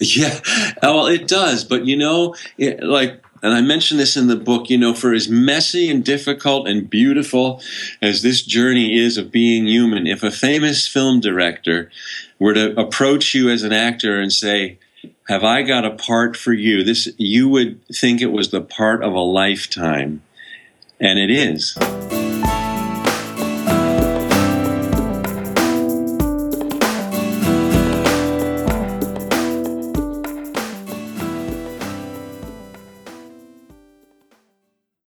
Yeah, 0.00 0.40
well, 0.82 1.06
it 1.06 1.28
does. 1.28 1.64
But 1.64 1.84
you 1.86 1.96
know, 1.96 2.34
it, 2.58 2.82
like 2.82 3.22
and 3.42 3.52
I 3.52 3.60
mention 3.60 3.96
this 3.98 4.16
in 4.16 4.28
the 4.28 4.36
book, 4.36 4.70
you 4.70 4.78
know, 4.78 4.94
for 4.94 5.12
as 5.12 5.28
messy 5.28 5.90
and 5.90 6.04
difficult 6.04 6.68
and 6.68 6.88
beautiful 6.88 7.60
as 8.00 8.22
this 8.22 8.42
journey 8.42 8.96
is 8.96 9.18
of 9.18 9.32
being 9.32 9.66
human, 9.66 10.06
if 10.06 10.22
a 10.22 10.30
famous 10.30 10.86
film 10.86 11.20
director 11.20 11.90
were 12.38 12.54
to 12.54 12.78
approach 12.80 13.34
you 13.34 13.50
as 13.50 13.64
an 13.64 13.72
actor 13.72 14.20
and 14.20 14.32
say, 14.32 14.78
have 15.28 15.42
I 15.42 15.62
got 15.62 15.84
a 15.84 15.90
part 15.90 16.36
for 16.36 16.52
you? 16.52 16.84
This 16.84 17.08
you 17.16 17.48
would 17.48 17.84
think 17.88 18.20
it 18.20 18.32
was 18.32 18.50
the 18.50 18.60
part 18.60 19.02
of 19.02 19.12
a 19.12 19.20
lifetime. 19.20 20.22
And 21.00 21.18
it 21.18 21.30
is. 21.30 21.76